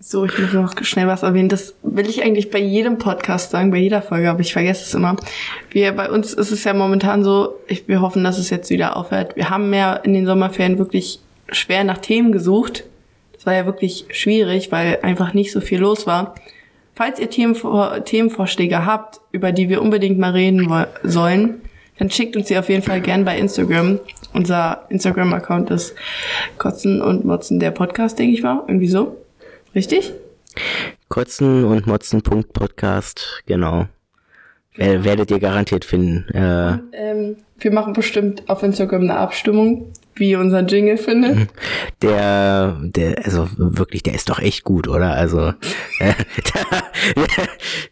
So, 0.00 0.24
ich 0.24 0.38
muss 0.38 0.52
noch 0.52 0.84
schnell 0.84 1.08
was 1.08 1.24
erwähnen. 1.24 1.48
Das 1.48 1.74
will 1.82 2.08
ich 2.08 2.22
eigentlich 2.22 2.50
bei 2.50 2.60
jedem 2.60 2.98
Podcast 2.98 3.50
sagen, 3.50 3.72
bei 3.72 3.78
jeder 3.78 4.00
Folge, 4.00 4.30
aber 4.30 4.40
ich 4.40 4.52
vergesse 4.52 4.84
es 4.84 4.94
immer. 4.94 5.16
Wir, 5.70 5.90
bei 5.90 6.08
uns 6.08 6.32
ist 6.34 6.52
es 6.52 6.62
ja 6.62 6.72
momentan 6.72 7.24
so, 7.24 7.56
ich, 7.66 7.88
wir 7.88 8.00
hoffen, 8.00 8.22
dass 8.22 8.38
es 8.38 8.48
jetzt 8.50 8.70
wieder 8.70 8.96
aufhört. 8.96 9.34
Wir 9.34 9.50
haben 9.50 9.74
ja 9.74 9.94
in 9.94 10.14
den 10.14 10.24
Sommerferien 10.24 10.78
wirklich 10.78 11.18
schwer 11.50 11.82
nach 11.82 11.98
Themen 11.98 12.30
gesucht. 12.30 12.84
Das 13.32 13.44
war 13.44 13.54
ja 13.54 13.66
wirklich 13.66 14.06
schwierig, 14.12 14.70
weil 14.70 15.00
einfach 15.02 15.34
nicht 15.34 15.50
so 15.50 15.60
viel 15.60 15.80
los 15.80 16.06
war. 16.06 16.36
Falls 16.94 17.18
ihr 17.18 17.30
Themenvor 17.30 18.04
Themenvorschläge 18.04 18.86
habt, 18.86 19.20
über 19.32 19.50
die 19.50 19.68
wir 19.68 19.82
unbedingt 19.82 20.18
mal 20.18 20.32
reden 20.32 20.72
sollen, 21.02 21.60
dann 21.98 22.10
schickt 22.10 22.36
uns 22.36 22.46
die 22.48 22.58
auf 22.58 22.68
jeden 22.68 22.82
Fall 22.82 23.00
gern 23.00 23.24
bei 23.24 23.38
Instagram. 23.38 24.00
Unser 24.32 24.86
Instagram-Account 24.90 25.70
ist 25.70 25.94
Kotzen 26.58 27.00
und 27.02 27.24
Motzen 27.24 27.58
der 27.60 27.70
Podcast, 27.70 28.18
denke 28.18 28.34
ich 28.34 28.42
mal. 28.42 28.62
Irgendwie 28.68 28.88
so. 28.88 29.16
Richtig? 29.74 30.12
Kotzen 31.08 31.64
und 31.64 31.86
Motzen. 31.86 32.22
Podcast, 32.22 33.42
genau. 33.46 33.86
Wer- 34.74 35.04
Werdet 35.04 35.30
ihr 35.30 35.40
garantiert 35.40 35.84
finden. 35.84 36.26
Äh, 36.34 36.78
Ähm, 36.92 37.36
wir 37.58 37.72
machen 37.72 37.92
bestimmt 37.94 38.48
auf 38.48 38.62
Instagram 38.62 39.02
eine 39.02 39.16
Abstimmung, 39.16 39.92
wie 40.18 40.30
ihr 40.30 40.40
unseren 40.40 40.66
Jingle 40.66 40.98
findet. 40.98 41.48
der, 42.02 42.76
der, 42.80 43.24
also 43.24 43.48
wirklich, 43.56 44.02
der 44.02 44.14
ist 44.14 44.28
doch 44.28 44.38
echt 44.38 44.64
gut, 44.64 44.88
oder? 44.88 45.12
Also 45.14 45.48
äh, 45.98 46.14
da, 46.54 46.78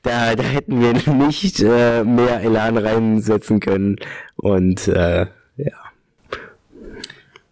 da, 0.03 0.37
da 0.37 0.43
hätten 0.43 0.81
wir 0.81 0.93
nicht 1.15 1.61
äh, 1.61 2.05
mehr 2.05 2.41
Elan 2.41 2.77
reinsetzen 2.77 3.61
können. 3.61 3.97
Und 4.37 4.89
äh, 4.89 5.27
ja. 5.57 5.73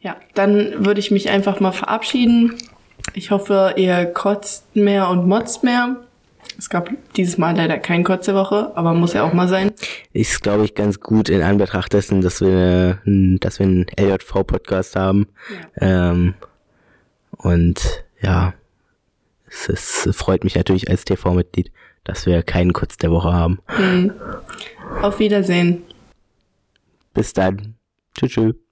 Ja, 0.01 0.17
dann 0.35 0.85
würde 0.85 1.01
ich 1.01 1.11
mich 1.11 1.31
einfach 1.31 1.61
mal 1.61 1.73
verabschieden. 1.73 2.55
Ich 3.15 3.31
hoffe, 3.31 3.75
ihr 3.77 4.05
kotzt 4.07 4.77
mehr 4.77 5.09
und 5.09 5.27
motzt 5.27 5.65
mehr. 5.65 5.97
Es 6.59 6.69
gab 6.69 6.91
dieses 7.17 7.39
Mal 7.39 7.57
leider 7.57 7.79
keine 7.79 8.05
Kotzewoche, 8.05 8.73
aber 8.77 8.95
muss 8.95 9.13
ja 9.13 9.25
auch 9.25 9.33
mal 9.33 9.49
sein. 9.49 9.73
Ist, 10.13 10.43
glaube 10.43 10.65
ich, 10.65 10.75
ganz 10.75 11.01
gut 11.01 11.29
in 11.29 11.43
Anbetracht 11.43 11.93
dessen, 11.93 12.21
dass 12.21 12.41
wir, 12.41 13.01
äh, 13.05 13.39
dass 13.39 13.59
wir 13.59 13.67
einen 13.67 13.87
LJV-Podcast 13.99 14.97
haben. 14.97 15.27
Ähm, 15.81 16.35
und 17.31 18.05
ja, 18.21 18.55
es, 19.47 20.07
es 20.07 20.17
freut 20.17 20.45
mich 20.45 20.55
natürlich 20.55 20.89
als 20.91 21.05
TV-Mitglied, 21.05 21.71
dass 22.05 22.27
wir 22.27 22.43
keinen 22.43 22.73
Kotz 22.73 22.97
der 22.97 23.11
Woche 23.11 23.33
haben. 23.33 23.61
Auf 25.03 25.19
Wiedersehen. 25.19 25.83
Bis 27.13 27.33
dann. 27.33 27.75
Tschüss. 28.17 28.33
tschüss. 28.33 28.64